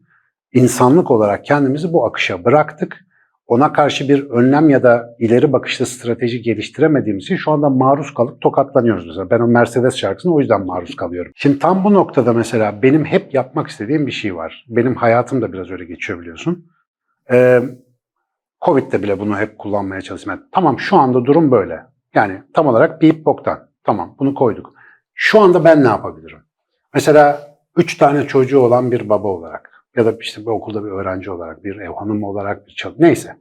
insanlık 0.53 1.11
olarak 1.11 1.45
kendimizi 1.45 1.93
bu 1.93 2.05
akışa 2.05 2.45
bıraktık. 2.45 3.05
Ona 3.47 3.73
karşı 3.73 4.09
bir 4.09 4.29
önlem 4.29 4.69
ya 4.69 4.83
da 4.83 5.15
ileri 5.19 5.53
bakışlı 5.53 5.85
strateji 5.85 6.41
geliştiremediğimiz 6.41 7.23
için 7.23 7.35
şu 7.35 7.51
anda 7.51 7.69
maruz 7.69 8.13
kalıp 8.13 8.41
tokatlanıyoruz 8.41 9.07
mesela. 9.07 9.29
Ben 9.29 9.39
o 9.39 9.47
Mercedes 9.47 9.95
şarkısına 9.95 10.33
o 10.33 10.39
yüzden 10.39 10.65
maruz 10.65 10.95
kalıyorum. 10.95 11.31
Şimdi 11.35 11.59
tam 11.59 11.83
bu 11.83 11.93
noktada 11.93 12.33
mesela 12.33 12.81
benim 12.81 13.05
hep 13.05 13.33
yapmak 13.33 13.67
istediğim 13.67 14.07
bir 14.07 14.11
şey 14.11 14.35
var. 14.35 14.65
Benim 14.69 14.95
hayatım 14.95 15.41
da 15.41 15.53
biraz 15.53 15.71
öyle 15.71 15.85
geçiyor 15.85 16.21
biliyorsun. 16.21 16.65
Ee, 17.31 17.61
Covid'de 18.65 19.03
bile 19.03 19.19
bunu 19.19 19.37
hep 19.37 19.57
kullanmaya 19.57 20.01
çalıştım. 20.01 20.31
Yani 20.31 20.41
tamam 20.51 20.79
şu 20.79 20.97
anda 20.97 21.25
durum 21.25 21.51
böyle. 21.51 21.79
Yani 22.13 22.41
tam 22.53 22.67
olarak 22.67 23.01
bir 23.01 23.25
boktan. 23.25 23.59
Tamam 23.83 24.15
bunu 24.19 24.33
koyduk. 24.33 24.73
Şu 25.13 25.41
anda 25.41 25.63
ben 25.63 25.83
ne 25.83 25.87
yapabilirim? 25.87 26.39
Mesela 26.93 27.41
üç 27.77 27.97
tane 27.97 28.27
çocuğu 28.27 28.59
olan 28.59 28.91
bir 28.91 29.09
baba 29.09 29.27
olarak 29.27 29.74
ya 29.95 30.05
da 30.05 30.17
işte 30.21 30.41
bir 30.41 30.47
okulda 30.47 30.83
bir 30.83 30.89
öğrenci 30.89 31.31
olarak, 31.31 31.63
bir 31.63 31.75
ev 31.75 31.91
hanımı 31.91 32.29
olarak, 32.29 32.67
bir 32.67 32.71
çalış 32.71 32.99
neyse. 32.99 33.35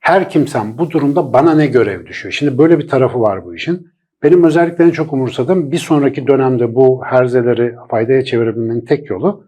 Her 0.00 0.30
kimsem 0.30 0.78
bu 0.78 0.90
durumda 0.90 1.32
bana 1.32 1.54
ne 1.54 1.66
görev 1.66 2.06
düşüyor? 2.06 2.32
Şimdi 2.32 2.58
böyle 2.58 2.78
bir 2.78 2.88
tarafı 2.88 3.20
var 3.20 3.44
bu 3.44 3.54
işin. 3.54 3.88
Benim 4.22 4.44
özellikle 4.44 4.84
en 4.84 4.90
çok 4.90 5.12
umursadığım 5.12 5.72
bir 5.72 5.78
sonraki 5.78 6.26
dönemde 6.26 6.74
bu 6.74 7.04
herzeleri 7.04 7.74
faydaya 7.90 8.24
çevirebilmenin 8.24 8.80
tek 8.80 9.10
yolu 9.10 9.44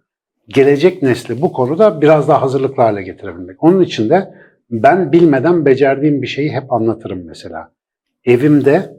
gelecek 0.48 1.02
nesli 1.02 1.40
bu 1.40 1.52
konuda 1.52 2.00
biraz 2.00 2.28
daha 2.28 2.42
hazırlıklı 2.42 2.82
hale 2.82 3.02
getirebilmek. 3.02 3.64
Onun 3.64 3.80
için 3.80 4.10
de 4.10 4.34
ben 4.70 5.12
bilmeden 5.12 5.66
becerdiğim 5.66 6.22
bir 6.22 6.26
şeyi 6.26 6.52
hep 6.52 6.72
anlatırım 6.72 7.22
mesela. 7.26 7.70
Evimde 8.24 8.98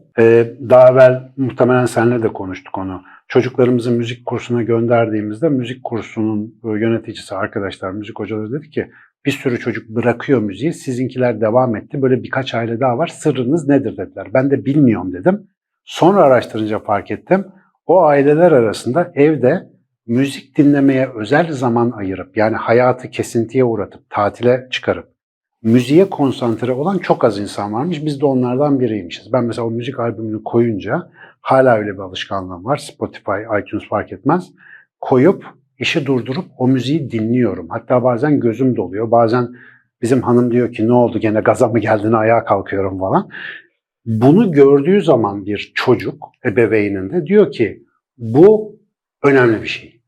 daha 0.69 0.89
evvel 0.91 1.31
muhtemelen 1.37 1.85
seninle 1.85 2.23
de 2.23 2.27
konuştuk 2.27 2.77
onu. 2.77 3.01
Çocuklarımızı 3.29 3.91
müzik 3.91 4.25
kursuna 4.25 4.63
gönderdiğimizde 4.63 5.49
müzik 5.49 5.83
kursunun 5.83 6.59
e, 6.63 6.67
yöneticisi, 6.67 7.35
arkadaşlar, 7.35 7.91
müzik 7.91 8.19
hocaları 8.19 8.51
dedi 8.51 8.69
ki 8.69 8.91
bir 9.25 9.31
sürü 9.31 9.59
çocuk 9.59 9.89
bırakıyor 9.89 10.41
müziği, 10.41 10.73
sizinkiler 10.73 11.41
devam 11.41 11.75
etti. 11.75 12.01
Böyle 12.01 12.23
birkaç 12.23 12.55
aile 12.55 12.79
daha 12.79 12.97
var. 12.97 13.07
Sırrınız 13.07 13.67
nedir 13.67 13.97
dediler. 13.97 14.27
Ben 14.33 14.51
de 14.51 14.65
bilmiyorum 14.65 15.13
dedim. 15.13 15.47
Sonra 15.85 16.21
araştırınca 16.21 16.79
fark 16.79 17.11
ettim. 17.11 17.45
O 17.85 18.01
aileler 18.03 18.51
arasında 18.51 19.11
evde 19.15 19.69
müzik 20.07 20.57
dinlemeye 20.57 21.09
özel 21.15 21.51
zaman 21.51 21.91
ayırıp 21.91 22.37
yani 22.37 22.55
hayatı 22.55 23.09
kesintiye 23.09 23.63
uğratıp 23.63 24.09
tatile 24.09 24.67
çıkarıp 24.71 25.09
müziğe 25.63 26.09
konsantre 26.09 26.71
olan 26.71 26.97
çok 26.97 27.23
az 27.23 27.39
insan 27.39 27.73
varmış. 27.73 28.05
Biz 28.05 28.21
de 28.21 28.25
onlardan 28.25 28.79
biriymişiz. 28.79 29.33
Ben 29.33 29.43
mesela 29.43 29.67
o 29.67 29.71
müzik 29.71 29.99
albümünü 29.99 30.43
koyunca 30.43 31.09
hala 31.41 31.77
öyle 31.77 31.93
bir 31.93 31.99
alışkanlığım 31.99 32.65
var. 32.65 32.77
Spotify, 32.77 33.31
iTunes 33.61 33.87
fark 33.89 34.11
etmez. 34.11 34.49
Koyup 34.99 35.45
işi 35.79 36.05
durdurup 36.05 36.45
o 36.57 36.67
müziği 36.67 37.11
dinliyorum. 37.11 37.69
Hatta 37.69 38.03
bazen 38.03 38.39
gözüm 38.39 38.75
doluyor. 38.75 39.11
Bazen 39.11 39.47
bizim 40.01 40.21
hanım 40.21 40.51
diyor 40.51 40.73
ki 40.73 40.87
ne 40.87 40.93
oldu 40.93 41.19
gene 41.19 41.39
gaza 41.39 41.67
mı 41.67 41.79
geldin 41.79 42.13
ayağa 42.13 42.43
kalkıyorum 42.43 42.99
falan. 42.99 43.29
Bunu 44.05 44.51
gördüğü 44.51 45.01
zaman 45.01 45.45
bir 45.45 45.71
çocuk 45.75 46.31
ebeveyninde 46.45 47.25
diyor 47.25 47.51
ki 47.51 47.83
bu 48.17 48.79
önemli 49.23 49.61
bir 49.61 49.67
şey. 49.67 50.01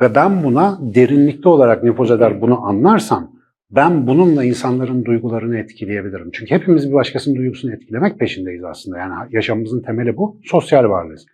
Ve 0.00 0.14
ben 0.14 0.44
buna 0.44 0.78
derinlikli 0.80 1.48
olarak 1.48 1.82
nüfuz 1.82 2.10
eder 2.10 2.40
bunu 2.40 2.66
anlarsam 2.66 3.37
ben 3.70 4.06
bununla 4.06 4.44
insanların 4.44 5.04
duygularını 5.04 5.58
etkileyebilirim. 5.58 6.30
Çünkü 6.32 6.54
hepimiz 6.54 6.88
bir 6.88 6.94
başkasının 6.94 7.36
duygusunu 7.36 7.74
etkilemek 7.74 8.18
peşindeyiz 8.18 8.64
aslında. 8.64 8.98
Yani 8.98 9.14
yaşamımızın 9.30 9.82
temeli 9.82 10.16
bu. 10.16 10.40
Sosyal 10.44 10.84
varlığız. 10.84 11.26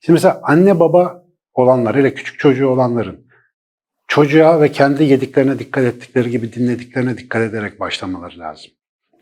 Şimdi 0.00 0.14
mesela 0.14 0.40
anne 0.42 0.80
baba 0.80 1.24
olanlar, 1.54 1.96
hele 1.96 2.14
küçük 2.14 2.38
çocuğu 2.38 2.68
olanların 2.68 3.26
çocuğa 4.08 4.60
ve 4.60 4.72
kendi 4.72 5.04
yediklerine 5.04 5.58
dikkat 5.58 5.84
ettikleri 5.84 6.30
gibi 6.30 6.52
dinlediklerine 6.52 7.18
dikkat 7.18 7.42
ederek 7.42 7.80
başlamaları 7.80 8.38
lazım. 8.38 8.70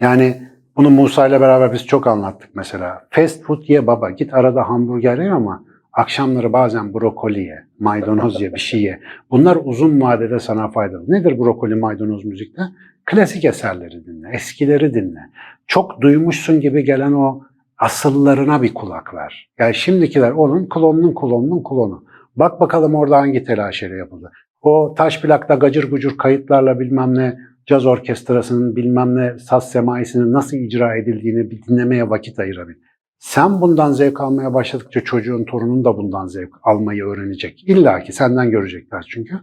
Yani 0.01 0.43
bunu 0.77 0.91
Musa 0.91 1.27
ile 1.27 1.41
beraber 1.41 1.73
biz 1.73 1.87
çok 1.87 2.07
anlattık 2.07 2.51
mesela. 2.55 3.07
Fast 3.11 3.43
food 3.43 3.63
ye 3.69 3.87
baba, 3.87 4.11
git 4.11 4.35
arada 4.35 4.69
hamburger 4.69 5.19
ye 5.19 5.31
ama 5.31 5.65
akşamları 5.93 6.53
bazen 6.53 6.95
brokoli 6.95 7.41
ye, 7.41 7.65
maydanoz 7.79 8.41
ye, 8.41 8.55
bir 8.55 8.61
şey 8.61 8.83
ye. 8.83 9.01
Bunlar 9.31 9.59
uzun 9.65 10.01
vadede 10.01 10.39
sana 10.39 10.69
faydalı. 10.69 11.05
Nedir 11.09 11.39
brokoli, 11.39 11.75
maydanoz 11.75 12.25
müzikte? 12.25 12.63
Klasik 13.07 13.45
eserleri 13.45 14.07
dinle, 14.07 14.31
eskileri 14.33 14.95
dinle. 14.95 15.21
Çok 15.67 16.01
duymuşsun 16.01 16.61
gibi 16.61 16.85
gelen 16.85 17.13
o 17.13 17.43
asıllarına 17.79 18.63
bir 18.63 18.75
kulak 18.75 19.15
ver. 19.15 19.51
Yani 19.59 19.75
şimdikiler 19.75 20.31
onun 20.31 20.69
klonunun 20.69 21.15
klonunun 21.15 21.63
klonu. 21.63 22.05
Bak 22.37 22.61
bakalım 22.61 22.95
orada 22.95 23.17
hangi 23.17 23.45
telaşeli 23.45 23.99
yapıldı. 23.99 24.33
O 24.63 24.95
taş 24.97 25.23
plakta 25.23 25.55
gacır 25.55 25.91
gucur 25.91 26.19
kayıtlarla 26.19 26.81
bilmem 26.81 27.15
ne 27.15 27.39
caz 27.67 27.87
orkestrasının 27.87 28.77
bilmem 28.77 29.17
ne 29.17 29.39
saz 29.39 29.71
semaisinin 29.71 30.33
nasıl 30.33 30.57
icra 30.57 30.97
edildiğini 30.97 31.51
bir 31.51 31.63
dinlemeye 31.63 32.11
vakit 32.11 32.39
ayırabil. 32.39 32.75
Sen 33.21 33.61
bundan 33.61 33.93
zevk 33.93 34.21
almaya 34.21 34.55
başladıkça 34.55 35.01
çocuğun, 35.01 35.45
torunun 35.45 35.85
da 35.85 35.97
bundan 35.97 36.27
zevk 36.27 36.51
almayı 36.63 37.05
öğrenecek. 37.05 37.65
İlla 37.67 38.03
ki 38.03 38.13
senden 38.13 38.51
görecekler 38.51 39.07
çünkü. 39.11 39.35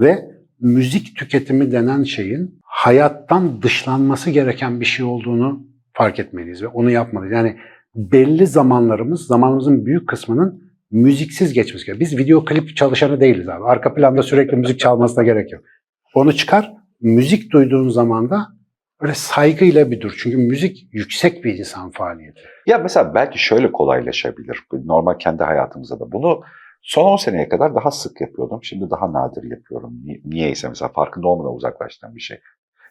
Ve 0.00 0.18
müzik 0.60 1.16
tüketimi 1.16 1.72
denen 1.72 2.02
şeyin 2.02 2.58
hayattan 2.62 3.62
dışlanması 3.62 4.30
gereken 4.30 4.80
bir 4.80 4.84
şey 4.84 5.06
olduğunu 5.06 5.66
fark 5.92 6.18
etmeliyiz 6.18 6.62
ve 6.62 6.66
onu 6.66 6.90
yapmalıyız. 6.90 7.34
Yani 7.34 7.56
belli 7.94 8.46
zamanlarımız, 8.46 9.26
zamanımızın 9.26 9.86
büyük 9.86 10.08
kısmının 10.08 10.62
müziksiz 10.90 11.52
geçmesi 11.52 11.86
gerekiyor. 11.86 12.10
Biz 12.10 12.18
video 12.18 12.44
klip 12.44 12.76
çalışanı 12.76 13.20
değiliz 13.20 13.48
abi. 13.48 13.64
Arka 13.64 13.94
planda 13.94 14.22
sürekli 14.22 14.56
müzik 14.56 14.80
çalmasına 14.80 15.24
gerek 15.24 15.52
yok. 15.52 15.62
Onu 16.14 16.32
çıkar, 16.32 16.72
müzik 17.00 17.52
duyduğun 17.52 17.88
zaman 17.88 18.30
da 18.30 18.46
öyle 19.00 19.14
saygıyla 19.14 19.90
bir 19.90 20.00
dur. 20.00 20.14
Çünkü 20.22 20.36
müzik 20.36 20.88
yüksek 20.92 21.44
bir 21.44 21.58
insan 21.58 21.90
faaliyeti. 21.90 22.40
Ya 22.66 22.78
mesela 22.78 23.14
belki 23.14 23.38
şöyle 23.38 23.72
kolaylaşabilir. 23.72 24.64
Normal 24.84 25.18
kendi 25.18 25.42
hayatımızda 25.42 26.00
da 26.00 26.12
bunu 26.12 26.42
son 26.82 27.04
10 27.04 27.16
seneye 27.16 27.48
kadar 27.48 27.74
daha 27.74 27.90
sık 27.90 28.20
yapıyordum. 28.20 28.60
Şimdi 28.62 28.90
daha 28.90 29.12
nadir 29.12 29.50
yapıyorum. 29.50 29.92
Ni- 30.04 30.20
Niyeyse 30.24 30.68
mesela 30.68 30.88
farkında 30.88 31.28
olmadan 31.28 31.54
uzaklaştığım 31.54 32.14
bir 32.16 32.20
şey. 32.20 32.40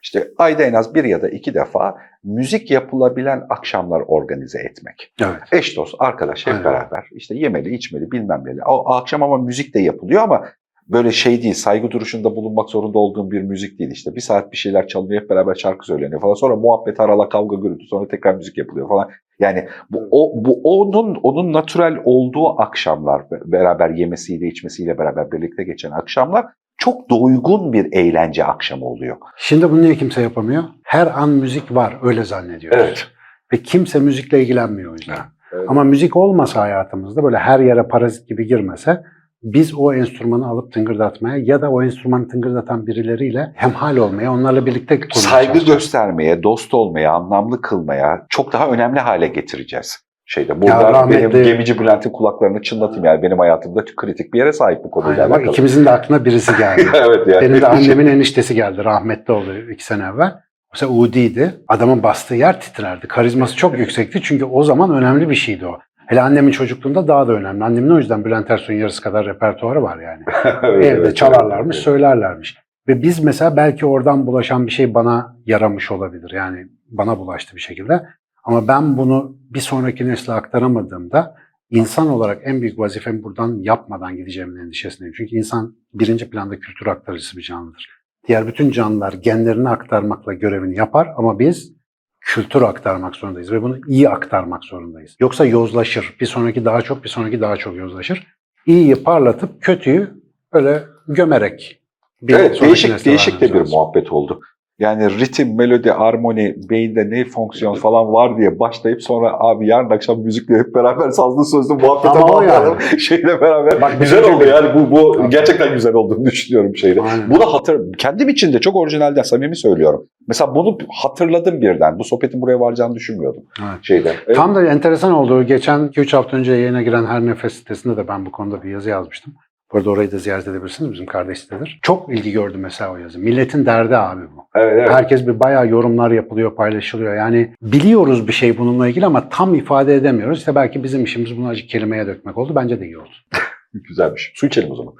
İşte 0.02 0.28
ayda 0.38 0.62
en 0.62 0.72
az 0.74 0.94
bir 0.94 1.04
ya 1.04 1.22
da 1.22 1.28
iki 1.28 1.54
defa 1.54 1.96
müzik 2.24 2.70
yapılabilen 2.70 3.46
akşamlar 3.50 4.00
organize 4.06 4.58
etmek. 4.58 5.12
Evet. 5.22 5.40
Eş 5.52 5.76
dost, 5.76 5.94
arkadaş 5.98 6.46
hep 6.46 6.54
Aynen. 6.54 6.64
beraber 6.64 7.04
işte 7.12 7.34
yemeli, 7.34 7.74
içmeli, 7.74 8.10
bilmem 8.10 8.42
neli. 8.44 8.62
O 8.66 8.92
akşam 8.92 9.22
ama 9.22 9.38
müzik 9.38 9.74
de 9.74 9.80
yapılıyor 9.80 10.22
ama 10.22 10.44
böyle 10.92 11.10
şey 11.10 11.42
değil, 11.42 11.54
saygı 11.54 11.90
duruşunda 11.90 12.36
bulunmak 12.36 12.70
zorunda 12.70 12.98
olduğum 12.98 13.30
bir 13.30 13.42
müzik 13.42 13.78
değil 13.78 13.90
işte. 13.90 14.14
Bir 14.14 14.20
saat 14.20 14.52
bir 14.52 14.56
şeyler 14.56 14.86
çalınıyor, 14.86 15.22
hep 15.22 15.30
beraber 15.30 15.54
şarkı 15.54 15.86
söyleniyor 15.86 16.20
falan. 16.20 16.34
Sonra 16.34 16.56
muhabbet 16.56 17.00
arala 17.00 17.28
kavga 17.28 17.56
gürültü, 17.56 17.86
sonra 17.86 18.08
tekrar 18.08 18.34
müzik 18.34 18.58
yapılıyor 18.58 18.88
falan. 18.88 19.08
Yani 19.38 19.68
bu, 19.90 20.08
o, 20.10 20.44
bu 20.44 20.60
onun 20.64 21.14
onun 21.14 21.52
natürel 21.52 21.96
olduğu 22.04 22.60
akşamlar, 22.60 23.30
be- 23.30 23.40
beraber 23.44 23.90
yemesiyle, 23.90 24.46
içmesiyle 24.46 24.98
beraber 24.98 25.32
birlikte 25.32 25.64
geçen 25.64 25.90
akşamlar 25.90 26.46
çok 26.78 27.10
doygun 27.10 27.72
bir 27.72 27.92
eğlence 27.92 28.44
akşamı 28.44 28.84
oluyor. 28.84 29.16
Şimdi 29.36 29.70
bunu 29.70 29.82
niye 29.82 29.94
kimse 29.94 30.22
yapamıyor? 30.22 30.64
Her 30.84 31.06
an 31.06 31.28
müzik 31.28 31.74
var, 31.74 31.98
öyle 32.02 32.24
zannediyoruz. 32.24 33.08
Ve 33.52 33.56
kimse 33.56 33.98
müzikle 33.98 34.42
ilgilenmiyor 34.42 34.90
o 34.90 34.94
yüzden. 34.94 35.16
Evet. 35.52 35.64
Ama 35.68 35.84
müzik 35.84 36.16
olmasa 36.16 36.60
hayatımızda 36.60 37.24
böyle 37.24 37.38
her 37.38 37.60
yere 37.60 37.82
parazit 37.82 38.28
gibi 38.28 38.46
girmese 38.46 39.02
biz 39.42 39.74
o 39.74 39.94
enstrümanı 39.94 40.48
alıp 40.48 40.72
tıngırdatmaya 40.72 41.36
ya 41.36 41.62
da 41.62 41.70
o 41.70 41.82
enstrümanı 41.82 42.28
tıngırdatan 42.28 42.86
birileriyle 42.86 43.52
hemhal 43.54 43.96
olmaya, 43.96 44.32
onlarla 44.32 44.66
birlikte 44.66 45.00
saygı 45.12 45.58
göstermeye, 45.58 46.42
dost 46.42 46.74
olmaya, 46.74 47.12
anlamlı 47.12 47.60
kılmaya 47.60 48.26
çok 48.28 48.52
daha 48.52 48.68
önemli 48.68 49.00
hale 49.00 49.28
getireceğiz. 49.28 49.98
Şeyde 50.26 50.62
burada 50.62 51.10
benim 51.10 51.30
gemici 51.30 51.78
Bülent'in 51.78 52.10
kulaklarını 52.10 52.62
çınlatayım 52.62 53.04
yani 53.04 53.22
benim 53.22 53.38
hayatımda 53.38 53.84
kritik 53.96 54.34
bir 54.34 54.38
yere 54.38 54.52
sahip 54.52 54.84
bu 54.84 54.90
konuyla 54.90 55.22
Aynen, 55.22 55.34
alakalı. 55.34 55.52
ikimizin 55.52 55.84
de 55.84 55.90
aklına 55.90 56.24
birisi 56.24 56.56
geldi. 56.58 56.86
evet 56.94 57.26
yani. 57.26 57.42
Benim 57.42 57.60
de 57.60 57.66
annemin 57.66 58.06
eniştesi 58.06 58.54
geldi. 58.54 58.84
Rahmetli 58.84 59.32
oldu 59.32 59.70
iki 59.72 59.84
sene 59.84 60.02
evvel. 60.14 60.34
Mesela 60.72 60.92
Udi'ydi. 60.92 61.54
Adamın 61.68 62.02
bastığı 62.02 62.34
yer 62.34 62.60
titrerdi. 62.60 63.08
Karizması 63.08 63.56
çok 63.56 63.78
yüksekti 63.78 64.20
çünkü 64.22 64.44
o 64.44 64.62
zaman 64.62 64.90
önemli 64.90 65.30
bir 65.30 65.34
şeydi 65.34 65.66
o. 65.66 65.78
Hele 66.10 66.20
annemin 66.20 66.52
çocukluğunda 66.52 67.08
daha 67.08 67.28
da 67.28 67.32
önemli. 67.32 67.64
Annemin 67.64 67.90
o 67.90 67.98
yüzden 67.98 68.24
Bülent 68.24 68.50
Ersoy'un 68.50 68.80
yarısı 68.80 69.02
kadar 69.02 69.26
repertuarı 69.26 69.82
var 69.82 69.98
yani. 69.98 70.22
Evet, 70.62 70.84
Evde 70.84 71.00
evet, 71.00 71.16
çalarlarmış, 71.16 71.76
evet. 71.76 71.84
söylerlermiş. 71.84 72.56
Ve 72.88 73.02
biz 73.02 73.24
mesela 73.24 73.56
belki 73.56 73.86
oradan 73.86 74.26
bulaşan 74.26 74.66
bir 74.66 74.72
şey 74.72 74.94
bana 74.94 75.36
yaramış 75.46 75.90
olabilir. 75.90 76.30
Yani 76.34 76.66
bana 76.88 77.18
bulaştı 77.18 77.56
bir 77.56 77.60
şekilde. 77.60 78.02
Ama 78.44 78.68
ben 78.68 78.96
bunu 78.96 79.36
bir 79.50 79.60
sonraki 79.60 80.08
nesle 80.08 80.32
aktaramadığımda 80.32 81.34
insan 81.70 82.08
olarak 82.08 82.38
en 82.44 82.60
büyük 82.60 82.78
vazifemi 82.78 83.22
buradan 83.22 83.58
yapmadan 83.60 84.16
gideceğimin 84.16 84.60
endişesindeyim. 84.60 85.14
Çünkü 85.16 85.36
insan 85.36 85.76
birinci 85.94 86.30
planda 86.30 86.60
kültür 86.60 86.86
aktarıcısı 86.86 87.36
bir 87.36 87.42
canlıdır. 87.42 87.88
Diğer 88.28 88.46
bütün 88.46 88.70
canlılar 88.70 89.12
genlerini 89.12 89.68
aktarmakla 89.68 90.32
görevini 90.32 90.76
yapar 90.76 91.08
ama 91.16 91.38
biz 91.38 91.79
kültür 92.20 92.62
aktarmak 92.62 93.16
zorundayız 93.16 93.52
ve 93.52 93.62
bunu 93.62 93.78
iyi 93.86 94.08
aktarmak 94.08 94.64
zorundayız. 94.64 95.16
Yoksa 95.20 95.44
yozlaşır. 95.44 96.16
Bir 96.20 96.26
sonraki 96.26 96.64
daha 96.64 96.82
çok, 96.82 97.04
bir 97.04 97.08
sonraki 97.08 97.40
daha 97.40 97.56
çok 97.56 97.76
yozlaşır. 97.76 98.26
İyiyi 98.66 98.94
parlatıp 98.94 99.62
kötüyü 99.62 100.10
böyle 100.52 100.84
gömerek 101.08 101.80
bir 102.22 102.34
Evet 102.34 102.60
değişik 102.60 103.04
değişik 103.04 103.40
de 103.40 103.54
bir 103.54 103.60
lazım. 103.60 103.78
muhabbet 103.78 104.12
oldu. 104.12 104.40
Yani 104.80 105.20
ritim, 105.20 105.56
melodi, 105.56 105.92
armoni, 105.92 106.54
beyinde 106.70 107.10
ne 107.10 107.24
fonksiyon 107.24 107.74
falan 107.74 108.12
var 108.12 108.38
diye 108.38 108.58
başlayıp 108.58 109.02
sonra 109.02 109.32
abi 109.38 109.66
yarın 109.66 109.90
akşam 109.90 110.20
müzikle 110.20 110.58
hep 110.58 110.74
beraber 110.74 111.10
sazlı 111.10 111.44
sözlü 111.44 111.74
muhabbete 111.74 112.08
Ama 112.08 112.24
o 112.24 112.28
bağlayalım. 112.28 112.80
Şeyle 112.98 113.40
beraber. 113.40 113.80
Bak, 113.80 114.00
güzel 114.00 114.20
bizim 114.22 114.34
oldu 114.34 114.44
yani 114.44 114.68
bu, 114.74 114.90
bu 114.90 115.30
gerçekten 115.30 115.74
güzel 115.74 115.94
olduğunu 115.94 116.24
düşünüyorum 116.24 116.76
şeyde. 116.76 117.00
Aynen. 117.00 117.30
Bunu 117.30 117.54
hatır, 117.54 117.80
kendim 117.98 118.28
için 118.28 118.52
de 118.52 118.60
çok 118.60 118.76
orijinalden 118.76 119.22
samimi 119.22 119.56
söylüyorum. 119.56 120.06
Mesela 120.28 120.54
bunu 120.54 120.78
hatırladım 121.02 121.60
birden. 121.60 121.98
Bu 121.98 122.04
sohbetin 122.04 122.42
buraya 122.42 122.60
varacağını 122.60 122.94
düşünmüyordum 122.94 123.42
Evet. 123.60 123.78
şeyde. 123.82 124.12
Evet. 124.26 124.36
Tam 124.36 124.54
da 124.54 124.66
enteresan 124.66 125.12
oldu. 125.12 125.42
Geçen 125.42 125.80
2-3 125.80 126.16
hafta 126.16 126.36
önce 126.36 126.52
yayına 126.52 126.82
giren 126.82 127.06
Her 127.06 127.26
Nefes 127.26 127.52
sitesinde 127.52 127.96
de 127.96 128.08
ben 128.08 128.26
bu 128.26 128.32
konuda 128.32 128.62
bir 128.62 128.70
yazı 128.70 128.90
yazmıştım. 128.90 129.34
Bu 129.72 129.78
arada 129.78 129.90
orayı 129.90 130.12
da 130.12 130.18
ziyaret 130.18 130.48
edebilirsiniz. 130.48 130.92
Bizim 130.92 131.06
kardeş 131.06 131.38
sitedir. 131.38 131.78
Çok 131.82 132.12
ilgi 132.12 132.32
gördü 132.32 132.58
mesela 132.58 132.92
o 132.92 132.96
yazı. 132.96 133.18
Milletin 133.18 133.66
derdi 133.66 133.96
abi 133.96 134.22
bu. 134.36 134.48
Evet, 134.54 134.72
evet. 134.72 134.90
Herkes 134.90 135.26
bir 135.26 135.40
bayağı 135.40 135.68
yorumlar 135.68 136.10
yapılıyor, 136.10 136.54
paylaşılıyor. 136.56 137.14
Yani 137.14 137.54
biliyoruz 137.62 138.28
bir 138.28 138.32
şey 138.32 138.58
bununla 138.58 138.88
ilgili 138.88 139.06
ama 139.06 139.28
tam 139.28 139.54
ifade 139.54 139.94
edemiyoruz. 139.94 140.38
İşte 140.38 140.54
belki 140.54 140.84
bizim 140.84 141.04
işimiz 141.04 141.36
bunu 141.36 141.48
acı 141.48 141.66
kelimeye 141.66 142.06
dökmek 142.06 142.38
oldu. 142.38 142.54
Bence 142.54 142.80
de 142.80 142.84
iyi 142.84 142.98
oldu. 142.98 143.10
Güzelmiş. 143.74 144.32
Su 144.34 144.46
içelim 144.46 144.70
o 144.70 144.74
zaman. 144.74 144.94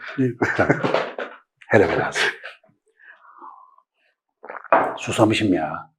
Tabii. 0.56 0.72
Hele 1.68 1.88
velhasıl. 1.88 2.28
Susamışım 4.96 5.54
ya. 5.54 5.89